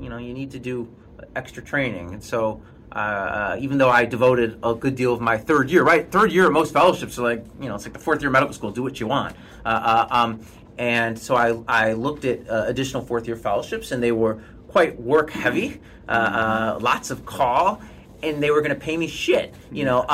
[0.01, 0.89] you know, you need to do
[1.35, 2.12] extra training.
[2.14, 2.62] And so,
[2.93, 6.11] uh, uh, even though I devoted a good deal of my third year, right?
[6.11, 8.73] Third year, most fellowships are like, you know, it's like the fourth year medical school,
[8.73, 9.37] do what you want.
[9.64, 10.41] Uh, uh um,
[10.79, 14.99] and so I, I looked at uh, additional fourth year fellowships, and they were quite
[14.99, 17.81] work heavy, uh, lots of call.
[18.23, 20.05] And they were going to pay me shit, you know.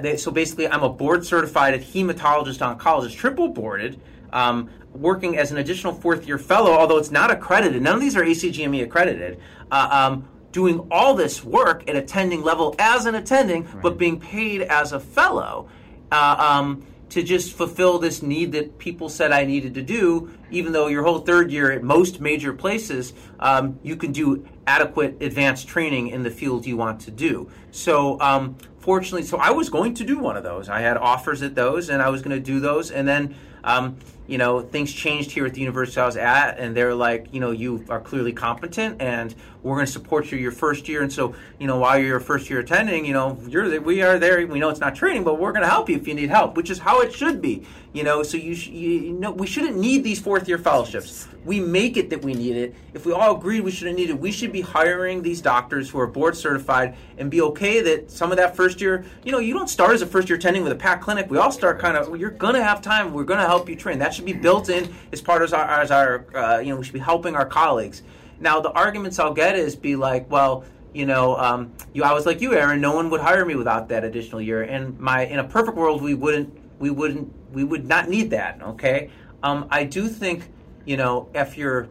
[0.00, 4.00] They, so basically, I'm a board certified hematologist oncologist, triple boarded,
[4.32, 7.82] um, working as an additional fourth year fellow, although it's not accredited.
[7.82, 9.38] None of these are ACGME accredited.
[9.70, 13.82] Um, doing all this work at attending level as an attending, right.
[13.82, 15.68] but being paid as a fellow.
[16.10, 20.72] Uh, um, to just fulfill this need that people said I needed to do, even
[20.72, 25.68] though your whole third year at most major places, um, you can do adequate advanced
[25.68, 27.50] training in the field you want to do.
[27.70, 30.70] So, um, fortunately, so I was going to do one of those.
[30.70, 33.34] I had offers at those, and I was going to do those, and then.
[33.64, 33.96] Um,
[34.26, 37.40] you know, things changed here at the university I was at, and they're like, you
[37.40, 41.02] know, you are clearly competent, and we're going to support you your first year.
[41.02, 44.18] And so, you know, while you're your first year attending, you know, you're we are
[44.18, 44.46] there.
[44.46, 46.56] We know it's not training, but we're going to help you if you need help,
[46.56, 47.64] which is how it should be.
[47.92, 51.28] You know, so you, sh- you know, we shouldn't need these fourth year fellowships.
[51.44, 52.74] We make it that we need it.
[52.94, 55.98] If we all agreed we shouldn't need it, we should be hiring these doctors who
[56.00, 59.52] are board certified and be okay that some of that first year, you know, you
[59.52, 61.30] don't start as a first year attending with a packed clinic.
[61.30, 62.08] We all start kind of.
[62.08, 63.12] Well, you're going to have time.
[63.12, 63.98] We're going to help you train.
[63.98, 66.84] That should be built in as part of our, as our uh, you know, we
[66.84, 68.02] should be helping our colleagues.
[68.40, 72.26] Now, the arguments I'll get is be like, well, you know, um, you, I was
[72.26, 72.80] like you, Aaron.
[72.80, 74.62] No one would hire me without that additional year.
[74.62, 78.60] And my, in a perfect world, we wouldn't, we wouldn't, we would not need that.
[78.62, 79.10] Okay.
[79.42, 80.50] Um, I do think,
[80.84, 81.88] you know, if you're,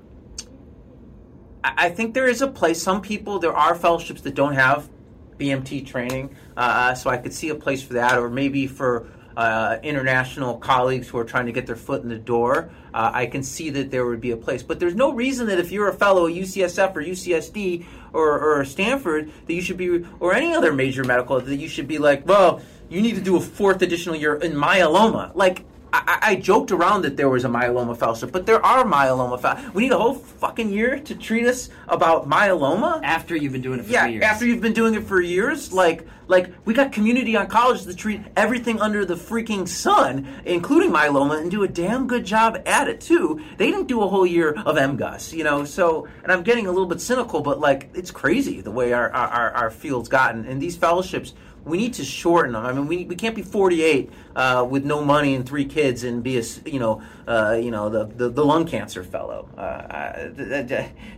[1.63, 2.81] I, I think there is a place.
[2.81, 4.89] Some people, there are fellowships that don't have
[5.37, 9.07] BMT training, uh, so I could see a place for that, or maybe for
[9.37, 13.25] uh, international colleagues who are trying to get their foot in the door, uh, I
[13.25, 14.63] can see that there would be a place.
[14.63, 18.65] But there's no reason that if you're a fellow at UCSF or UCSD or, or
[18.65, 22.27] Stanford, that you should be, or any other major medical, that you should be like,
[22.27, 25.33] well, you need to do a fourth additional year in myeloma.
[25.35, 25.63] Like,
[25.93, 29.73] I, I, joked around that there was a myeloma fellowship, but there are myeloma fellowships.
[29.73, 33.79] We need a whole fucking year to treat us about myeloma after you've been doing
[33.79, 34.23] it for yeah, years.
[34.23, 35.73] after you've been doing it for years.
[35.73, 41.41] Like, like we got community oncologists that treat everything under the freaking sun, including myeloma,
[41.41, 43.41] and do a damn good job at it too.
[43.57, 45.65] They didn't do a whole year of MGUS, you know.
[45.65, 49.11] So, and I'm getting a little bit cynical, but like, it's crazy the way our
[49.11, 51.33] our, our field's gotten, and these fellowships
[51.65, 52.65] we need to shorten them.
[52.65, 56.23] I mean, we, we can't be 48 uh, with no money and three kids and
[56.23, 59.47] be a you know uh, you know the, the, the lung cancer fellow.
[59.57, 60.69] Uh, did, did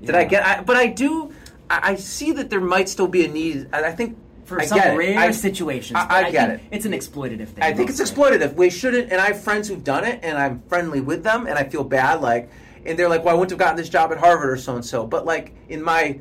[0.02, 0.18] yeah.
[0.18, 0.46] I get?
[0.46, 1.34] I, but I do.
[1.70, 3.70] I, I, see that there might still be a need.
[3.74, 4.18] I think.
[4.46, 6.60] For I some rare I, situations, I, get it.
[6.70, 7.64] It's an exploitative thing.
[7.64, 8.56] I think it's exploitative.
[8.56, 9.10] We shouldn't.
[9.10, 11.86] And I have friends who've done it, and I'm friendly with them, and I feel
[11.86, 12.20] bad.
[12.20, 12.52] Like,
[12.86, 14.86] and they're like, "Well, I wouldn't have gotten this job at Harvard or so and
[14.86, 16.20] so." But like in my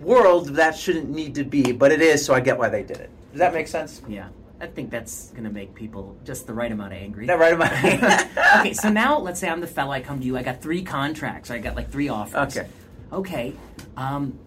[0.00, 2.24] world, that shouldn't need to be, but it is.
[2.24, 3.10] So I get why they did it.
[3.30, 4.02] Does that make sense?
[4.08, 4.28] Yeah.
[4.60, 7.26] I think that's going to make people just the right amount of angry.
[7.26, 7.72] The right amount.
[8.58, 9.92] okay, so now let's say I'm the fellow.
[9.92, 10.36] I come to you.
[10.36, 11.50] I got three contracts.
[11.50, 12.56] I got like three offers.
[12.56, 12.68] Okay.
[13.12, 13.52] Okay.
[13.96, 14.38] Um,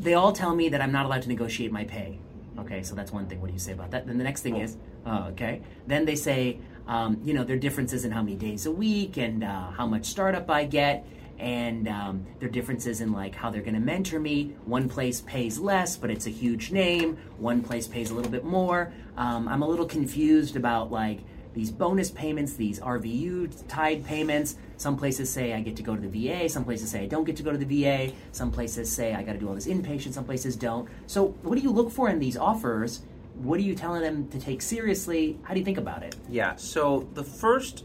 [0.00, 2.18] they all tell me that I'm not allowed to negotiate my pay.
[2.58, 3.40] Okay, so that's one thing.
[3.40, 4.06] What do you say about that?
[4.06, 4.76] Then the next thing is,
[5.06, 5.60] oh, okay.
[5.86, 6.58] Then they say,
[6.88, 9.86] um, you know, there are differences in how many days a week and uh, how
[9.86, 11.06] much startup I get
[11.38, 14.54] and um, there are differences in like how they're going to mentor me.
[14.64, 17.16] One place pays less, but it's a huge name.
[17.38, 18.92] One place pays a little bit more.
[19.16, 21.20] Um, I'm a little confused about like
[21.54, 24.56] these bonus payments, these RVU tied payments.
[24.76, 26.48] Some places say I get to go to the VA.
[26.48, 28.12] Some places say I don't get to go to the VA.
[28.32, 30.14] Some places say I got to do all this inpatient.
[30.14, 30.88] Some places don't.
[31.06, 33.02] So, what do you look for in these offers?
[33.34, 35.38] What are you telling them to take seriously?
[35.42, 36.16] How do you think about it?
[36.28, 36.56] Yeah.
[36.56, 37.84] So the first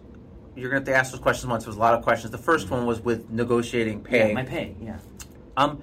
[0.56, 1.64] you're going to have to ask those questions once.
[1.64, 2.32] There was a lot of questions.
[2.32, 4.30] The 1st one was with negotiating pay.
[4.30, 4.76] Yeah, my pay.
[4.82, 4.98] Yeah.
[5.58, 5.82] Um,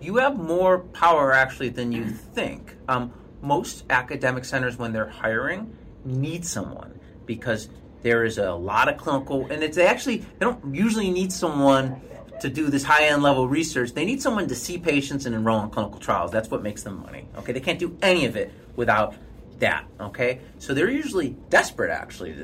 [0.00, 2.04] you have more power actually than you
[2.34, 2.76] think.
[2.88, 3.12] Um,
[3.42, 7.68] most academic centers, when they're hiring, need someone because
[8.02, 12.00] there is a lot of clinical, and it's they actually they don't usually need someone
[12.40, 13.92] to do this high end level research.
[13.92, 16.30] They need someone to see patients and enroll in clinical trials.
[16.30, 17.28] That's what makes them money.
[17.38, 19.14] Okay, they can't do any of it without
[19.60, 19.86] that.
[20.00, 22.34] Okay, so they're usually desperate, actually,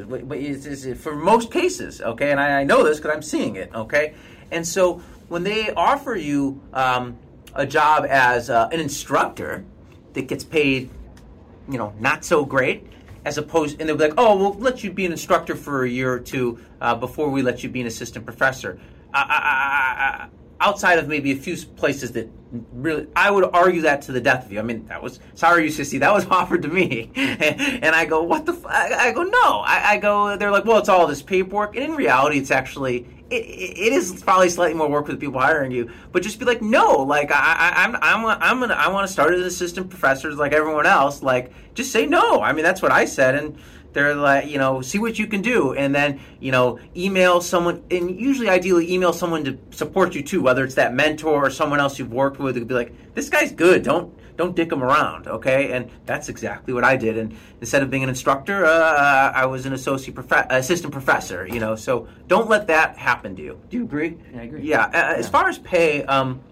[0.95, 2.01] for most cases.
[2.01, 3.71] Okay, and I, know this because I'm seeing it.
[3.75, 4.15] Okay,
[4.51, 7.19] and so when they offer you um,
[7.55, 9.65] a job as uh, an instructor
[10.13, 10.91] that gets paid,
[11.69, 12.87] you know, not so great,
[13.25, 15.89] as opposed, and they'll be like, "Oh, we'll let you be an instructor for a
[15.89, 18.79] year or two uh, before we let you be an assistant professor."
[19.13, 20.29] I, I,
[20.61, 22.29] outside of maybe a few places that
[22.73, 24.59] really I would argue that to the death of you.
[24.59, 28.47] I mean, that was sorry, UCSC, that was offered to me, and I go, what
[28.47, 28.59] the?
[28.67, 29.61] I, go, no.
[29.61, 33.07] I, I, go, they're like, well, it's all this paperwork, and in reality, it's actually.
[33.29, 36.45] It, it is probably slightly more work for the people hiring you, but just be
[36.45, 39.47] like, no, like I, I, I'm, I'm, I'm gonna, I want to start as an
[39.49, 41.25] assistant professor like everyone else.
[41.25, 42.41] Like, just say no.
[42.41, 43.59] I mean, that's what I said, and
[43.97, 47.83] they're like, you know, see what you can do, and then you know, email someone,
[47.91, 51.81] and usually, ideally, email someone to support you too, whether it's that mentor or someone
[51.81, 52.59] else you've worked with.
[52.59, 53.83] It could be like, this guy's good.
[53.83, 55.73] Don't don't dick him around, okay?
[55.73, 57.17] And that's exactly what I did.
[57.17, 61.47] And instead of being an instructor, uh, I was an associate prof- assistant professor.
[61.47, 63.59] You know, so don't let that happen to you.
[63.71, 64.19] Do you agree?
[64.37, 64.63] I agree.
[64.63, 64.85] Yeah.
[64.85, 65.15] Uh, yeah.
[65.17, 66.43] As far as pay, um,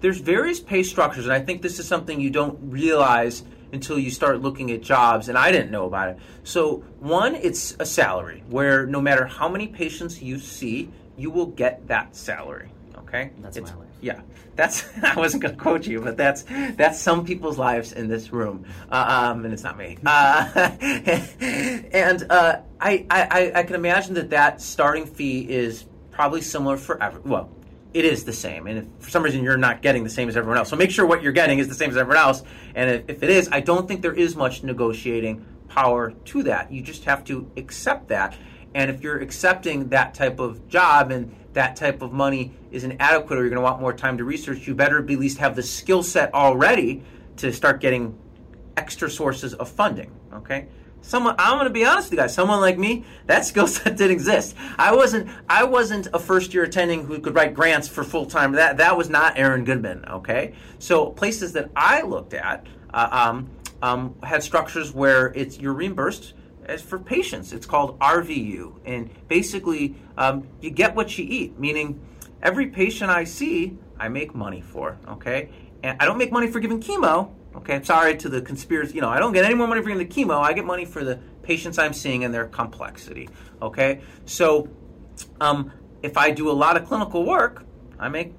[0.00, 3.44] there's various pay structures, and I think this is something you don't realize
[3.76, 6.18] until you start looking at jobs, and I didn't know about it.
[6.44, 11.46] So, one, it's a salary where no matter how many patients you see, you will
[11.46, 12.70] get that salary.
[12.98, 13.86] Okay, That's It's- my life.
[14.02, 14.20] Yeah,
[14.56, 14.84] that's.
[15.02, 16.44] I wasn't going to quote you, but that's
[16.76, 19.96] that's some people's lives in this room, uh, um, and it's not me.
[20.04, 20.48] Uh,
[21.40, 27.02] and uh, I, I I can imagine that that starting fee is probably similar for
[27.02, 27.20] every.
[27.22, 27.48] Well,
[27.94, 30.36] it is the same, and if for some reason you're not getting the same as
[30.36, 32.42] everyone else, so make sure what you're getting is the same as everyone else.
[32.74, 36.70] And if, if it is, I don't think there is much negotiating power to that.
[36.70, 38.36] You just have to accept that.
[38.74, 43.38] And if you're accepting that type of job and that type of money is inadequate
[43.38, 45.62] or you're going to want more time to research, you better at least have the
[45.62, 47.02] skill set already
[47.38, 48.18] to start getting
[48.76, 50.10] extra sources of funding.
[50.34, 50.68] Okay.
[51.06, 52.34] Someone, I'm going to be honest with you guys.
[52.34, 54.56] Someone like me, that skill set didn't exist.
[54.76, 55.30] I wasn't.
[55.48, 58.52] I wasn't a first year attending who could write grants for full time.
[58.52, 60.04] That that was not Aaron Goodman.
[60.06, 60.54] Okay.
[60.80, 63.48] So places that I looked at uh, um,
[63.82, 66.34] um, had structures where it's you're reimbursed
[66.64, 67.52] as for patients.
[67.52, 71.56] It's called RVU, and basically um, you get what you eat.
[71.56, 72.00] Meaning,
[72.42, 74.98] every patient I see, I make money for.
[75.06, 75.50] Okay,
[75.84, 77.30] and I don't make money for giving chemo.
[77.56, 78.94] Okay, I'm sorry to the conspiracy.
[78.94, 80.40] You know, I don't get any more money for the chemo.
[80.40, 83.28] I get money for the patients I'm seeing and their complexity.
[83.62, 84.68] Okay, so
[85.40, 87.64] um, if I do a lot of clinical work,
[87.98, 88.34] I make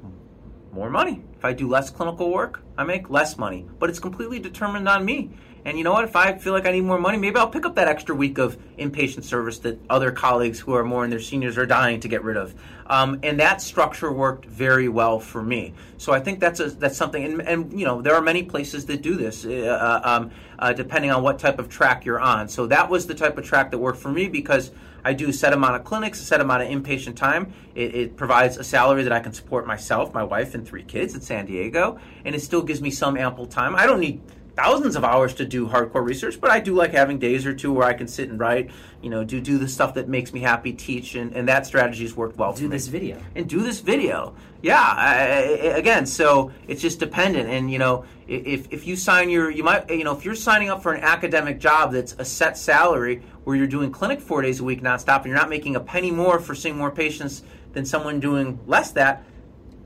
[0.72, 1.24] more money.
[1.36, 3.66] If I do less clinical work, I make less money.
[3.80, 5.32] But it's completely determined on me.
[5.68, 6.06] And you know what?
[6.06, 8.38] If I feel like I need more money, maybe I'll pick up that extra week
[8.38, 12.08] of inpatient service that other colleagues who are more in their seniors are dying to
[12.08, 12.56] get rid of.
[12.86, 15.74] Um, and that structure worked very well for me.
[15.98, 17.22] So I think that's a, that's something.
[17.22, 21.12] And, and you know, there are many places that do this, uh, um, uh, depending
[21.12, 22.48] on what type of track you're on.
[22.48, 24.72] So that was the type of track that worked for me because
[25.04, 27.52] I do a set amount of clinics, a set amount of inpatient time.
[27.76, 31.14] It, it, provides a salary that I can support myself, my wife, and three kids
[31.14, 33.76] in San Diego, and it still gives me some ample time.
[33.76, 34.22] I don't need
[34.58, 37.72] thousands of hours to do hardcore research, but I do like having days or two
[37.72, 38.72] where I can sit and write,
[39.04, 42.02] you know, do do the stuff that makes me happy, teach, and, and that strategy
[42.04, 43.22] has worked well Do for me this video.
[43.36, 44.36] and do this video.
[44.64, 47.48] Yeah, I, I, again, so it's just dependent.
[47.50, 50.70] And you know, if if you sign your, you might, you know, if you're signing
[50.70, 54.60] up for an academic job that's a set salary where you're doing clinic four days
[54.60, 57.44] a week nonstop, and you're not making a penny more for seeing more patients
[57.74, 59.24] than someone doing less that.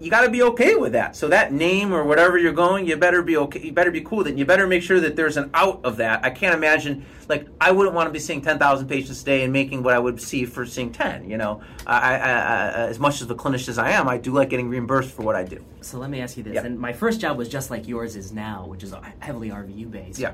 [0.01, 1.15] You got to be okay with that.
[1.15, 3.59] So that name or whatever you're going, you better be okay.
[3.59, 4.35] You better be cool with it.
[4.35, 6.25] You better make sure that there's an out of that.
[6.25, 9.53] I can't imagine like I wouldn't want to be seeing 10,000 patients a day and
[9.53, 11.29] making what I would see for seeing 10.
[11.29, 14.31] You know, I, I, I, as much as the clinician as I am, I do
[14.31, 15.63] like getting reimbursed for what I do.
[15.81, 16.57] So let me ask you this.
[16.57, 20.17] And my first job was just like yours is now, which is heavily RVU based.
[20.17, 20.33] Yeah.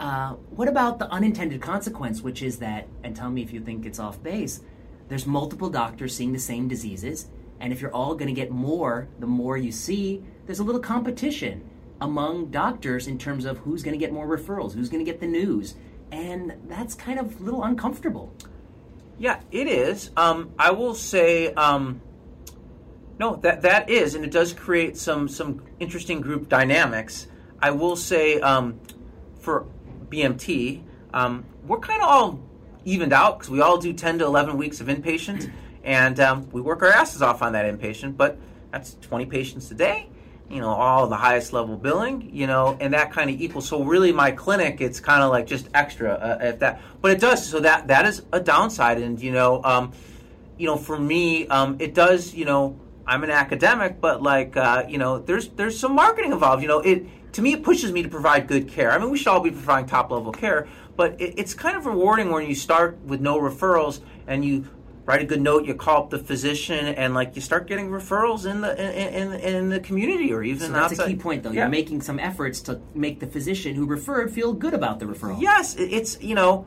[0.00, 3.84] Uh, what about the unintended consequence, which is that, and tell me if you think
[3.84, 4.62] it's off base,
[5.08, 7.28] there's multiple doctors seeing the same diseases,
[7.62, 10.80] and if you're all going to get more, the more you see, there's a little
[10.80, 15.08] competition among doctors in terms of who's going to get more referrals, who's going to
[15.08, 15.76] get the news,
[16.10, 18.34] and that's kind of a little uncomfortable.
[19.16, 20.10] Yeah, it is.
[20.16, 22.00] Um, I will say, um,
[23.20, 27.28] no, that that is, and it does create some some interesting group dynamics.
[27.60, 28.80] I will say, um,
[29.38, 29.66] for
[30.08, 30.82] BMT,
[31.14, 32.40] um, we're kind of all
[32.84, 35.52] evened out because we all do ten to eleven weeks of inpatient,
[35.84, 38.16] and um, we work our asses off on that inpatient.
[38.16, 38.38] But
[38.70, 40.08] that's twenty patients a day.
[40.48, 42.30] You know, all the highest level billing.
[42.32, 43.68] You know, and that kind of equals.
[43.68, 46.80] So really, my clinic, it's kind of like just extra uh, if that.
[47.00, 47.46] But it does.
[47.46, 49.62] So that that is a downside, and you know.
[49.64, 49.92] Um,
[50.58, 52.34] you know, for me, um, it does.
[52.34, 56.62] You know, I'm an academic, but like, uh, you know, there's there's some marketing involved.
[56.62, 58.92] You know, it to me it pushes me to provide good care.
[58.92, 61.86] I mean, we should all be providing top level care, but it, it's kind of
[61.86, 64.68] rewarding when you start with no referrals and you
[65.04, 65.64] write a good note.
[65.66, 69.40] You call up the physician and like you start getting referrals in the in in,
[69.40, 71.04] in the community or even So that's outside.
[71.04, 71.50] a key point, though.
[71.50, 71.62] Yeah.
[71.62, 75.40] You're making some efforts to make the physician who referred feel good about the referral.
[75.40, 76.66] Yes, it's you know,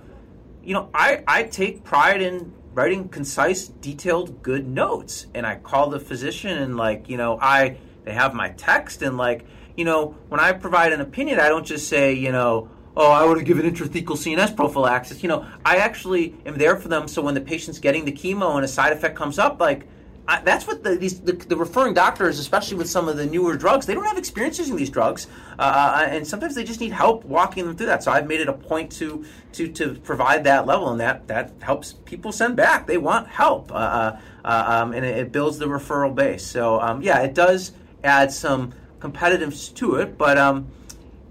[0.63, 5.89] you know, I I take pride in writing concise, detailed, good notes, and I call
[5.89, 9.45] the physician and like you know I they have my text and like
[9.77, 12.69] you know when I provide an opinion, I don't just say you know.
[12.97, 15.21] Oh, I would have given intrathecal CNS prophylaxis.
[15.21, 17.07] You know, I actually am there for them.
[17.07, 19.85] So when the patient's getting the chemo and a side effect comes up, like
[20.27, 23.55] I, that's what the, these the, the referring doctors, especially with some of the newer
[23.55, 25.27] drugs, they don't have experience using these drugs,
[25.59, 28.01] uh, and sometimes they just need help walking them through that.
[28.01, 29.23] So I've made it a point to
[29.53, 32.87] to to provide that level, and that that helps people send back.
[32.87, 36.43] They want help, uh, uh, um, and it, it builds the referral base.
[36.43, 37.73] So um, yeah, it does
[38.03, 40.67] add some competitiveness to it, but um,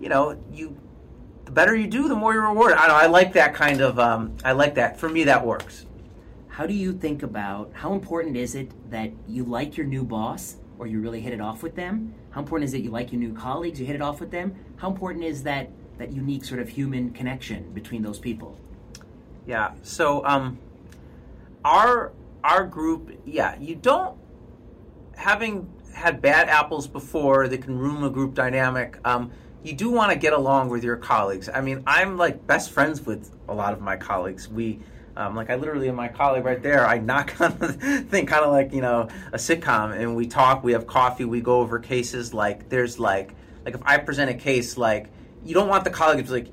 [0.01, 0.77] you know you.
[1.55, 2.77] Better you do, the more you're rewarded.
[2.79, 2.95] I know.
[2.95, 3.99] I like that kind of.
[4.01, 4.99] Um, I like that.
[4.99, 5.87] For me, that works.
[6.49, 10.57] How do you think about how important is it that you like your new boss
[10.79, 12.13] or you really hit it off with them?
[12.31, 14.55] How important is it you like your new colleagues, you hit it off with them?
[14.77, 18.59] How important is that that unique sort of human connection between those people?
[19.47, 19.75] Yeah.
[19.83, 20.59] So um,
[21.65, 24.19] our our group, yeah, you don't
[25.17, 28.99] having had bad apples before that can ruin a group dynamic.
[29.05, 29.31] Um,
[29.65, 31.49] you do want to get along with your colleagues.
[31.53, 34.47] I mean, I'm like best friends with a lot of my colleagues.
[34.47, 34.79] We
[35.17, 36.87] um, like I literally my colleague right there.
[36.87, 40.63] I knock on the thing, kind of like you know a sitcom, and we talk.
[40.63, 41.25] We have coffee.
[41.25, 42.35] We go over cases.
[42.35, 43.35] Like there's like
[43.65, 45.09] like if I present a case, like
[45.45, 46.53] you don't want the colleague to be like,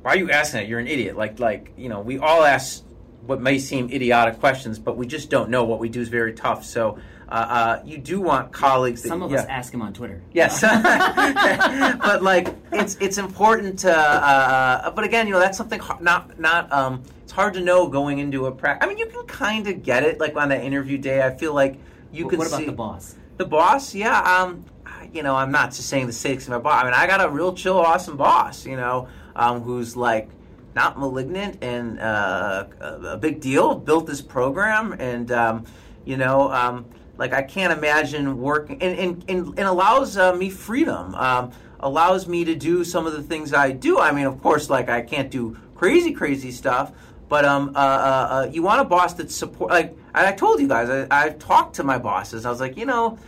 [0.00, 0.68] why are you asking it?
[0.68, 1.16] You're an idiot.
[1.16, 2.82] Like like you know we all ask
[3.26, 5.64] what may seem idiotic questions, but we just don't know.
[5.64, 6.64] What we do is very tough.
[6.64, 6.98] So
[7.28, 9.02] uh, uh, you do want colleagues.
[9.02, 9.38] That, Some of yeah.
[9.38, 10.22] us ask him on Twitter.
[10.32, 10.60] Yes,
[12.00, 13.96] but like it's it's important to.
[13.96, 16.72] Uh, but again, you know that's something not not.
[16.72, 18.86] Um, it's hard to know going into a practice.
[18.86, 21.22] I mean, you can kind of get it like on that interview day.
[21.22, 21.78] I feel like
[22.12, 23.16] you can what about see the boss?
[23.36, 23.94] the boss.
[23.94, 24.64] Yeah, um,
[25.12, 26.82] you know, I'm not just saying the sakes of my boss.
[26.82, 28.64] I mean, I got a real chill, awesome boss.
[28.64, 30.28] You know, um, who's like
[30.76, 33.74] not malignant and uh, a, a big deal.
[33.74, 35.64] Built this program, and um,
[36.04, 36.86] you know, um,
[37.18, 41.14] like I can't imagine working and and, and, and allows uh, me freedom.
[41.14, 43.98] Um, allows me to do some of the things I do.
[43.98, 46.92] I mean, of course, like I can't do crazy, crazy stuff.
[47.28, 47.82] But um, uh, uh,
[48.30, 49.70] uh, you want a boss that support.
[49.70, 52.46] Like I told you guys, I, I've talked to my bosses.
[52.46, 53.18] I was like, you know,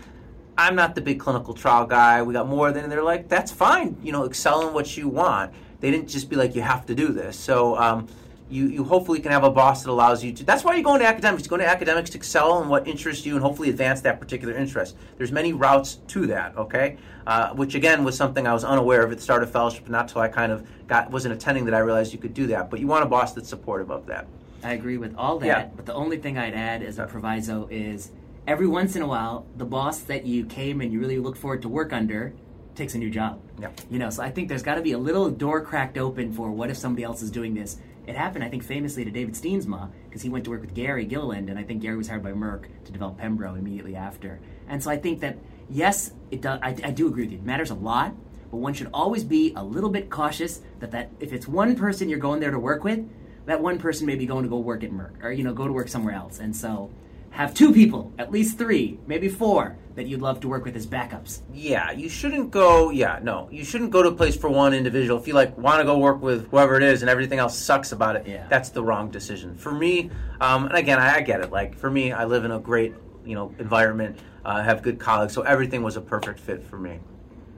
[0.56, 2.22] I'm not the big clinical trial guy.
[2.22, 2.88] We got more than.
[2.88, 3.96] They're like, that's fine.
[4.02, 5.52] You know, excel in what you want.
[5.80, 7.38] They didn't just be like, you have to do this.
[7.38, 8.08] So um,
[8.50, 10.44] you you hopefully can have a boss that allows you to.
[10.44, 11.44] That's why you go into academics.
[11.44, 14.54] You go into academics to excel in what interests you and hopefully advance that particular
[14.54, 14.96] interest.
[15.16, 16.56] There's many routes to that.
[16.56, 16.96] Okay,
[17.26, 19.90] uh, which again was something I was unaware of at the start of fellowship, and
[19.92, 22.70] not until I kind of got wasn't attending that I realized you could do that.
[22.70, 24.26] But you want a boss that's supportive of that.
[24.64, 25.68] I agree with all that, Yeah.
[25.76, 28.10] but the only thing I'd add as a proviso is
[28.46, 31.62] every once in a while, the boss that you came and you really look forward
[31.62, 32.32] to work under
[32.74, 33.40] takes a new job.
[33.60, 33.68] Yeah.
[33.90, 36.50] You know, so I think there's got to be a little door cracked open for
[36.50, 37.76] what if somebody else is doing this.
[38.08, 41.04] It happened, I think, famously to David Steensma because he went to work with Gary
[41.04, 44.40] Gilliland, and I think Gary was hired by Merck to develop Pembro immediately after.
[44.66, 45.36] And so I think that
[45.68, 46.58] yes, it does.
[46.62, 47.38] I, I do agree with you.
[47.38, 48.14] It matters a lot,
[48.50, 52.08] but one should always be a little bit cautious that that if it's one person
[52.08, 53.06] you're going there to work with,
[53.44, 55.66] that one person may be going to go work at Merck or you know go
[55.66, 56.38] to work somewhere else.
[56.38, 56.90] And so
[57.30, 60.86] have two people, at least three, maybe four that you'd love to work with as
[60.86, 61.40] backups.
[61.52, 62.90] Yeah, you shouldn't go.
[62.90, 65.18] Yeah, no, you shouldn't go to a place for one individual.
[65.20, 67.92] If you like want to go work with whoever it is, and everything else sucks
[67.92, 68.46] about it, Yeah.
[68.48, 69.56] that's the wrong decision.
[69.56, 70.10] For me,
[70.40, 71.50] um, and again, I, I get it.
[71.50, 74.18] Like for me, I live in a great, you know, environment.
[74.44, 76.98] Uh, have good colleagues, so everything was a perfect fit for me.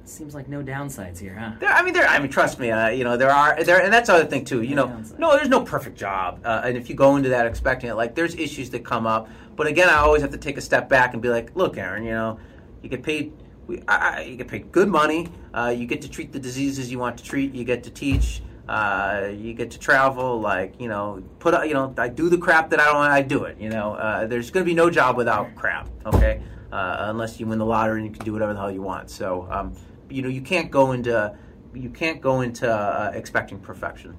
[0.04, 1.52] Seems like no downsides here, huh?
[1.60, 2.06] There, I mean, there.
[2.08, 2.72] I mean, trust me.
[2.72, 4.62] Uh, you know, there are there, and that's the other thing too.
[4.62, 7.46] You No know, no, there's no perfect job, uh, and if you go into that
[7.46, 9.28] expecting it, like there's issues that come up.
[9.60, 12.02] But again, I always have to take a step back and be like, look, Aaron,
[12.02, 12.40] you know,
[12.80, 13.34] you get paid.
[13.66, 15.28] We, I, you get paid good money.
[15.52, 17.54] Uh, you get to treat the diseases you want to treat.
[17.54, 18.40] You get to teach.
[18.66, 20.40] Uh, you get to travel.
[20.40, 22.96] Like you know, put you know, I do the crap that I don't.
[22.96, 23.58] I do it.
[23.60, 25.90] You know, uh, there's going to be no job without crap.
[26.06, 26.40] Okay,
[26.72, 29.10] uh, unless you win the lottery and you can do whatever the hell you want.
[29.10, 29.76] So, um,
[30.08, 31.36] you know, you can't go into
[31.74, 34.16] you can't go into uh, expecting perfection.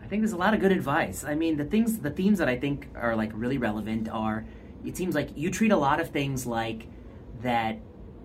[0.00, 1.24] I think there's a lot of good advice.
[1.24, 4.46] I mean, the things, the themes that I think are like really relevant are.
[4.84, 6.86] It seems like you treat a lot of things like
[7.42, 7.78] that.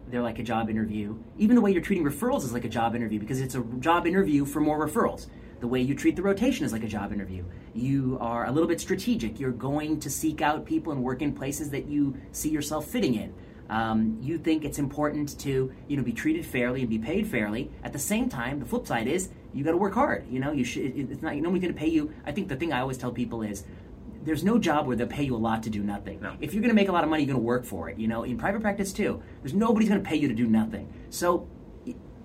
[0.08, 1.18] They're like a job interview.
[1.38, 4.06] Even the way you're treating referrals is like a job interview because it's a job
[4.06, 5.28] interview for more referrals.
[5.62, 7.44] The way you treat the rotation is like a job interview.
[7.74, 9.40] You are a little bit strategic.
[9.40, 13.16] You're going to seek out people and work in places that you see yourself fitting
[13.16, 13.34] in.
[13.70, 17.72] Um, you think it's important to you know be treated fairly and be paid fairly.
[17.84, 20.28] At the same time, the flip side is you got to work hard.
[20.30, 20.96] You know, you should.
[20.96, 22.14] It's not nobody's going to pay you.
[22.26, 23.64] I think the thing I always tell people is
[24.26, 26.20] there's no job where they'll pay you a lot to do nothing.
[26.20, 26.36] No.
[26.42, 27.98] If you're going to make a lot of money, you're going to work for it.
[27.98, 30.92] You know, in private practice too, there's nobody's going to pay you to do nothing.
[31.10, 31.48] So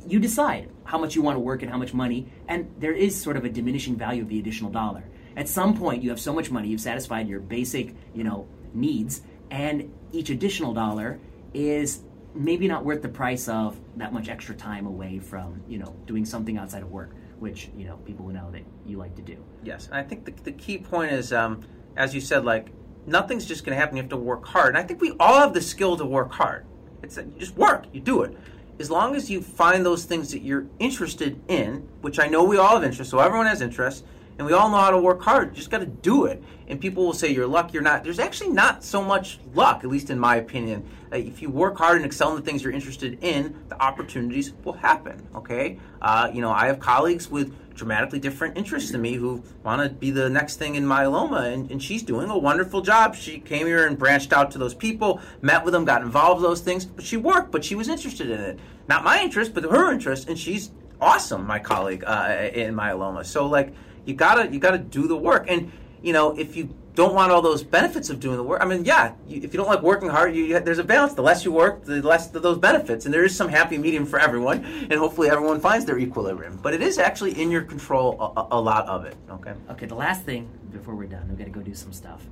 [0.07, 3.21] you decide how much you want to work and how much money, and there is
[3.21, 5.05] sort of a diminishing value of the additional dollar.
[5.37, 9.23] At some point, you have so much money, you've satisfied your basic, you know, needs,
[9.51, 11.21] and each additional dollar
[11.55, 12.03] is
[12.35, 16.25] maybe not worth the price of that much extra time away from, you know, doing
[16.25, 19.37] something outside of work, which you know people will know that you like to do.
[19.63, 21.63] Yes, I think the, the key point is, um,
[21.97, 22.69] as you said, like
[23.07, 23.97] nothing's just going to happen.
[23.97, 26.33] You have to work hard, and I think we all have the skill to work
[26.33, 26.65] hard.
[27.03, 28.37] It's you just work, you do it.
[28.79, 32.57] As long as you find those things that you're interested in, which I know we
[32.57, 34.05] all have interest, so everyone has interest,
[34.41, 35.51] and we all know how to work hard.
[35.51, 36.43] You just got to do it.
[36.67, 38.03] And people will say you're luck, you're not.
[38.03, 40.89] There's actually not so much luck, at least in my opinion.
[41.13, 44.55] Uh, if you work hard and excel in the things you're interested in, the opportunities
[44.65, 45.29] will happen.
[45.35, 49.83] Okay, uh, you know I have colleagues with dramatically different interests than me who want
[49.83, 53.15] to be the next thing in myeloma, and, and she's doing a wonderful job.
[53.15, 56.45] She came here and branched out to those people, met with them, got involved in
[56.45, 58.59] those things, but she worked, but she was interested in it.
[58.89, 63.27] Not my interest, but her interest, and she's awesome, my colleague uh, in myeloma.
[63.27, 63.75] So like
[64.11, 67.41] you gotta you gotta do the work, and you know if you don't want all
[67.41, 68.61] those benefits of doing the work.
[68.61, 71.15] I mean, yeah, you, if you don't like working hard, you, you, there's a balance.
[71.15, 74.05] The less you work, the less of those benefits, and there is some happy medium
[74.05, 74.65] for everyone.
[74.65, 76.59] And hopefully, everyone finds their equilibrium.
[76.63, 79.17] But it is actually in your control a, a lot of it.
[79.31, 79.55] Okay.
[79.71, 79.87] Okay.
[79.87, 82.27] The last thing before we're done, we got to go do some stuff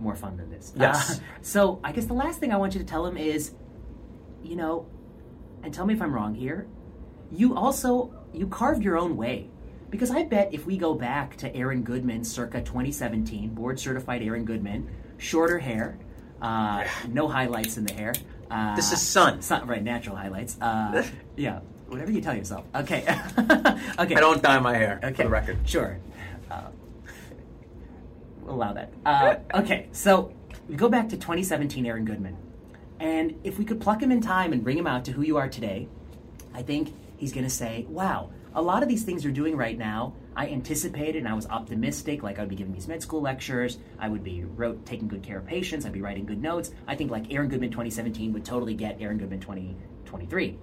[0.00, 0.72] more fun than this.
[0.76, 1.18] Yes.
[1.18, 3.52] Uh, so I guess the last thing I want you to tell him is,
[4.44, 4.86] you know,
[5.62, 6.66] and tell me if I'm wrong here.
[7.32, 9.48] You also you carved your own way.
[9.90, 14.44] Because I bet if we go back to Aaron Goodman circa 2017, board certified Aaron
[14.44, 15.98] Goodman, shorter hair,
[16.42, 18.14] uh, no highlights in the hair.
[18.50, 19.40] Uh, this is sun.
[19.42, 19.66] sun.
[19.66, 20.60] Right, natural highlights.
[20.60, 21.04] Uh,
[21.36, 22.64] yeah, whatever you tell yourself.
[22.74, 23.02] Okay.
[23.38, 24.14] okay.
[24.14, 25.14] I don't dye my hair, okay.
[25.14, 25.58] for the record.
[25.64, 25.98] Sure.
[26.50, 26.68] Uh,
[28.46, 28.92] allow that.
[29.04, 30.32] Uh, okay, so
[30.68, 32.36] we go back to 2017 Aaron Goodman.
[33.00, 35.36] And if we could pluck him in time and bring him out to who you
[35.36, 35.88] are today,
[36.52, 39.78] I think he's going to say, wow, a lot of these things you're doing right
[39.78, 42.24] now, I anticipated and I was optimistic.
[42.24, 45.38] Like I'd be giving these med school lectures, I would be wrote, taking good care
[45.38, 46.72] of patients, I'd be writing good notes.
[46.88, 50.58] I think like Aaron Goodman 2017 would totally get Aaron Goodman 2023.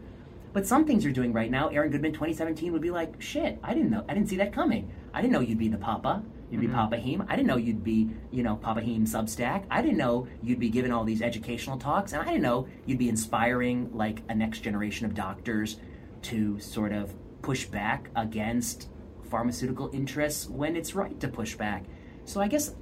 [0.52, 3.74] But some things you're doing right now, Aaron Goodman 2017 would be like, shit, I
[3.74, 4.92] didn't know, I didn't see that coming.
[5.14, 6.22] I didn't know you'd be the Papa.
[6.52, 6.76] You'd be mm-hmm.
[6.76, 7.26] Papa Heme.
[7.30, 9.64] I didn't know you'd be, you know, Papa Heme Substack.
[9.72, 13.00] I didn't know you'd be giving all these educational talks, and I didn't know you'd
[13.00, 15.78] be inspiring like a next generation of doctors
[16.24, 17.14] to sort of
[17.46, 18.88] push back against
[19.30, 21.84] pharmaceutical interests when it's right to push back.
[22.26, 22.74] So I guess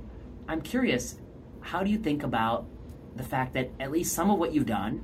[0.48, 1.18] I'm curious,
[1.60, 2.66] how do you think about
[3.14, 5.04] the fact that at least some of what you've done,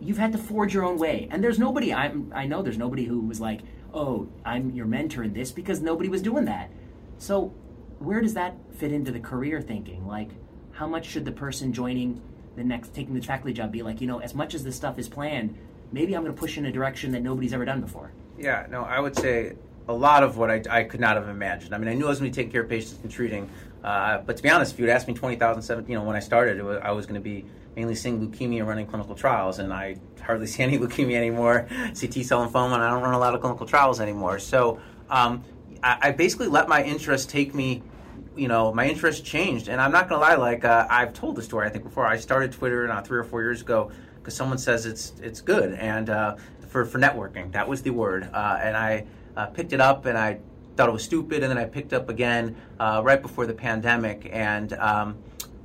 [0.00, 1.28] you've had to forge your own way.
[1.30, 3.60] And there's nobody I'm I know there's nobody who was like,
[3.94, 6.68] "Oh, I'm your mentor in this" because nobody was doing that.
[7.18, 7.54] So,
[8.00, 10.04] where does that fit into the career thinking?
[10.04, 10.30] Like,
[10.72, 12.20] how much should the person joining
[12.56, 14.98] the next taking the faculty job be like, you know, as much as this stuff
[14.98, 15.56] is planned,
[15.92, 18.10] maybe I'm going to push in a direction that nobody's ever done before?
[18.38, 19.56] Yeah, no, I would say
[19.88, 21.74] a lot of what I, I could not have imagined.
[21.74, 23.48] I mean, I knew I was going to be taking care of patients and treating,
[23.84, 26.60] uh, but to be honest, if you'd asked me 20,007, you know, when I started,
[26.62, 27.44] was, I was going to be
[27.76, 32.46] mainly seeing leukemia running clinical trials, and I hardly see any leukemia anymore, CT cell
[32.46, 34.38] lymphoma, and I don't run a lot of clinical trials anymore.
[34.38, 35.44] So um,
[35.82, 37.82] I, I, basically let my interest take me.
[38.34, 40.34] You know, my interest changed, and I'm not gonna lie.
[40.34, 42.06] Like uh, I've told the story, I think before.
[42.06, 43.90] I started Twitter uh, three or four years ago
[44.26, 46.34] because someone says it's it's good, and uh,
[46.66, 47.52] for, for networking.
[47.52, 48.28] That was the word.
[48.34, 49.06] Uh, and I
[49.36, 50.40] uh, picked it up and I
[50.76, 51.44] thought it was stupid.
[51.44, 54.28] And then I picked up again uh, right before the pandemic.
[54.32, 55.16] And um,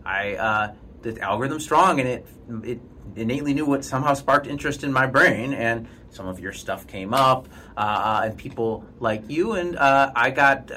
[0.05, 2.26] I, uh, the algorithm strong and it,
[2.64, 2.80] it
[3.16, 5.53] innately knew what somehow sparked interest in my brain.
[5.53, 9.53] And some of your stuff came up uh, and people like you.
[9.53, 10.72] And I got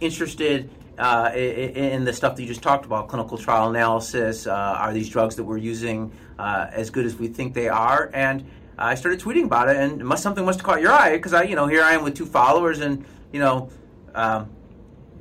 [0.00, 4.46] interested uh, in the stuff that you just talked about, clinical trial analysis.
[4.46, 8.10] Uh, are these drugs that we're using uh, as good as we think they are?
[8.12, 8.44] And
[8.78, 11.42] I started tweeting about it, and must, something must have caught your eye because I,
[11.42, 13.70] you know, here I am with two followers, and you know,
[14.14, 14.48] um,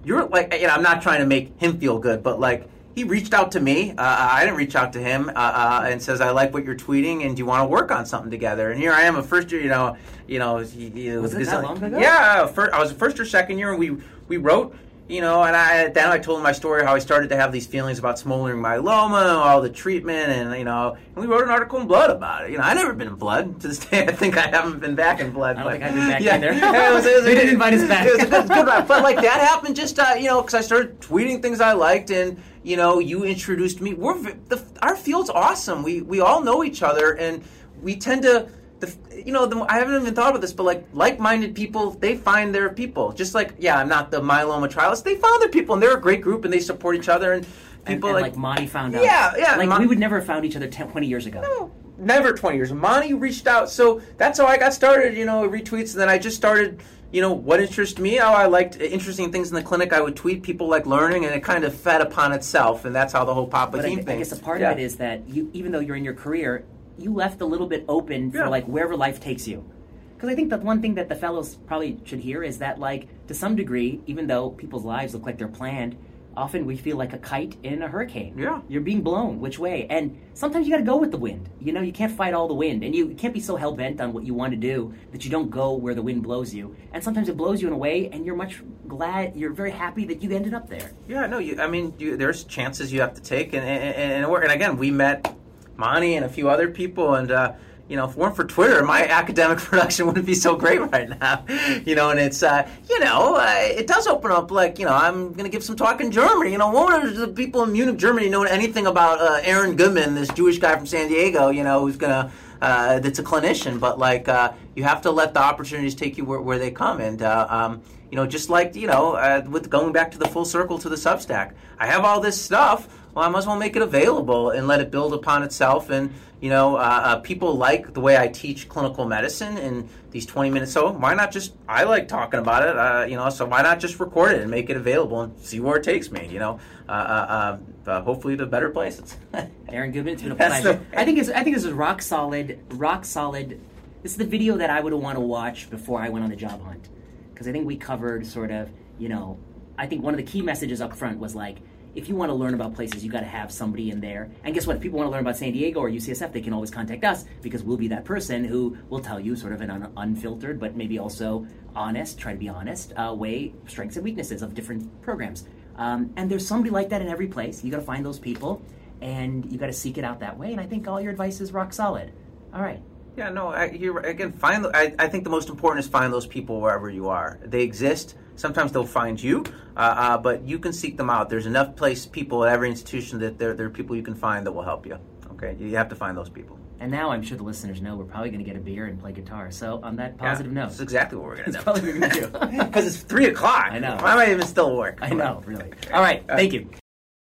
[0.05, 3.03] you're like, you know, I'm not trying to make him feel good, but like he
[3.03, 3.91] reached out to me.
[3.91, 6.75] Uh, I didn't reach out to him, uh, uh, and says, "I like what you're
[6.75, 9.23] tweeting, and do you want to work on something together?" And here I am, a
[9.23, 9.97] first year, you know,
[10.27, 11.99] you know, he, he, was it that long ago?
[11.99, 13.97] Yeah, first, I was a first or second year, and we
[14.27, 14.75] we wrote
[15.07, 17.53] you know, and I then I told him my story how I started to have
[17.53, 21.43] these feelings about smoldering myeloma, and all the treatment, and you know, and we wrote
[21.43, 22.51] an article in Blood about it.
[22.51, 24.03] You know, I never been in Blood to this day.
[24.07, 25.55] I think I haven't been back in Blood.
[25.55, 26.51] I don't but, think I've been back yeah, either.
[26.87, 28.05] It was, it was, they didn't invite us back.
[28.05, 30.61] It was, it was good, but like that happened just uh, you know because I
[30.61, 33.93] started tweeting things I liked, and you know, you introduced me.
[33.93, 35.83] We're the, our field's awesome.
[35.83, 37.43] We we all know each other, and
[37.81, 38.49] we tend to
[38.79, 42.15] the, you know, the, I haven't even thought about this, but like like-minded people, they
[42.15, 43.11] find their people.
[43.11, 45.03] Just like, yeah, I'm not the myeloma trialist.
[45.03, 47.33] They found their people, and they're a great group, and they support each other.
[47.33, 47.45] And
[47.85, 49.03] people and, and like, like Monty found out.
[49.03, 49.55] Yeah, yeah.
[49.55, 51.41] Like Mon- we would never have found each other 10, 20 years ago.
[51.41, 52.71] No, never 20 years.
[52.71, 55.17] Monty reached out, so that's how I got started.
[55.17, 56.81] You know, retweets, and then I just started.
[57.09, 58.17] You know what interested me?
[58.17, 59.93] How I liked interesting things in the clinic.
[59.93, 60.43] I would tweet.
[60.43, 63.47] People like learning, and it kind of fed upon itself, and that's how the whole
[63.47, 64.09] Papa but I, thing.
[64.09, 64.71] I guess a part yeah.
[64.71, 66.65] of it is that you, even though you're in your career,
[66.97, 68.47] you left a little bit open for yeah.
[68.47, 69.69] like wherever life takes you.
[70.15, 73.07] Because I think that one thing that the fellows probably should hear is that, like,
[73.27, 75.95] to some degree, even though people's lives look like they're planned,
[76.35, 78.35] often we feel like a kite in a hurricane.
[78.37, 78.61] Yeah.
[78.67, 79.85] You're being blown which way.
[79.89, 81.49] And sometimes you got to go with the wind.
[81.59, 82.83] You know, you can't fight all the wind.
[82.83, 85.29] And you can't be so hell bent on what you want to do that you
[85.29, 86.75] don't go where the wind blows you.
[86.93, 90.05] And sometimes it blows you in a way, and you're much glad, you're very happy
[90.05, 90.91] that you ended up there.
[91.07, 93.53] Yeah, no, you, I mean, you, there's chances you have to take.
[93.53, 95.35] And, and, and, and again, we met
[95.77, 97.53] Monty and a few other people, and uh,
[97.87, 101.09] you know, if it weren't for Twitter, my academic production wouldn't be so great right
[101.09, 101.45] now.
[101.85, 104.93] You know, and it's uh, you know, uh, it does open up like you know,
[104.93, 106.51] I'm going to give some talk in Germany.
[106.51, 110.15] You know, one of the people in Munich, Germany, know anything about uh, Aaron Goodman,
[110.15, 111.49] this Jewish guy from San Diego?
[111.49, 112.31] You know, who's going to
[112.61, 116.25] uh, that's a clinician, but like uh, you have to let the opportunities take you
[116.25, 116.99] where, where they come.
[116.99, 117.81] And uh, um,
[118.11, 120.89] you know, just like you know, uh, with going back to the full circle to
[120.89, 122.87] the Substack, I have all this stuff.
[123.17, 125.89] Well, I might as well make it available and let it build upon itself.
[125.89, 130.27] And you know, uh, uh, people like the way I teach clinical medicine in these
[130.27, 130.71] 20 minutes.
[130.71, 131.55] So why not just?
[131.67, 132.77] I like talking about it.
[132.77, 135.59] Uh, you know, so why not just record it and make it available and see
[135.59, 136.27] where it takes me?
[136.31, 137.57] You know, uh, uh,
[137.89, 139.17] uh, hopefully to better places.
[139.69, 140.73] Aaron Goodman, it's been a pleasure.
[140.73, 143.59] the- I think it's, I think this is rock solid, rock solid.
[144.03, 146.35] This is the video that I would want to watch before I went on the
[146.35, 146.87] job hunt,
[147.33, 148.69] because I think we covered sort of,
[148.99, 149.39] you know,
[149.75, 151.57] I think one of the key messages up front was like,
[151.97, 154.29] if you want to learn about places, you got to have somebody in there.
[154.43, 154.75] And guess what?
[154.75, 157.25] If people want to learn about San Diego or UCSF, they can always contact us
[157.41, 160.75] because we'll be that person who will tell you sort of an un- unfiltered, but
[160.75, 165.45] maybe also honest, try to be honest, uh, way, strengths and weaknesses of different programs.
[165.75, 167.63] Um, and there's somebody like that in every place.
[167.63, 168.61] You got to find those people
[169.01, 170.51] and you got to seek it out that way.
[170.51, 172.13] And I think all your advice is rock solid.
[172.53, 172.81] All right.
[173.17, 173.47] Yeah, no.
[173.47, 174.31] I, you're again.
[174.31, 174.67] Find.
[174.67, 177.39] I, I think the most important is find those people wherever you are.
[177.43, 178.15] They exist.
[178.35, 179.43] Sometimes they'll find you,
[179.75, 181.27] uh, uh, but you can seek them out.
[181.27, 184.45] There's enough place people at every institution that there, there are people you can find
[184.45, 184.99] that will help you.
[185.31, 186.59] Okay, you have to find those people.
[186.79, 188.99] And now I'm sure the listeners know we're probably going to get a beer and
[188.99, 189.49] play guitar.
[189.49, 191.63] So on that positive yeah, note, that's exactly what we're gonna do.
[191.63, 192.57] probably we're going to do.
[192.65, 193.69] Because it's three o'clock.
[193.71, 193.97] I know.
[193.99, 194.99] Why am I even still work.
[195.01, 195.71] I know, really.
[195.91, 196.23] All right.
[196.27, 196.69] Thank you.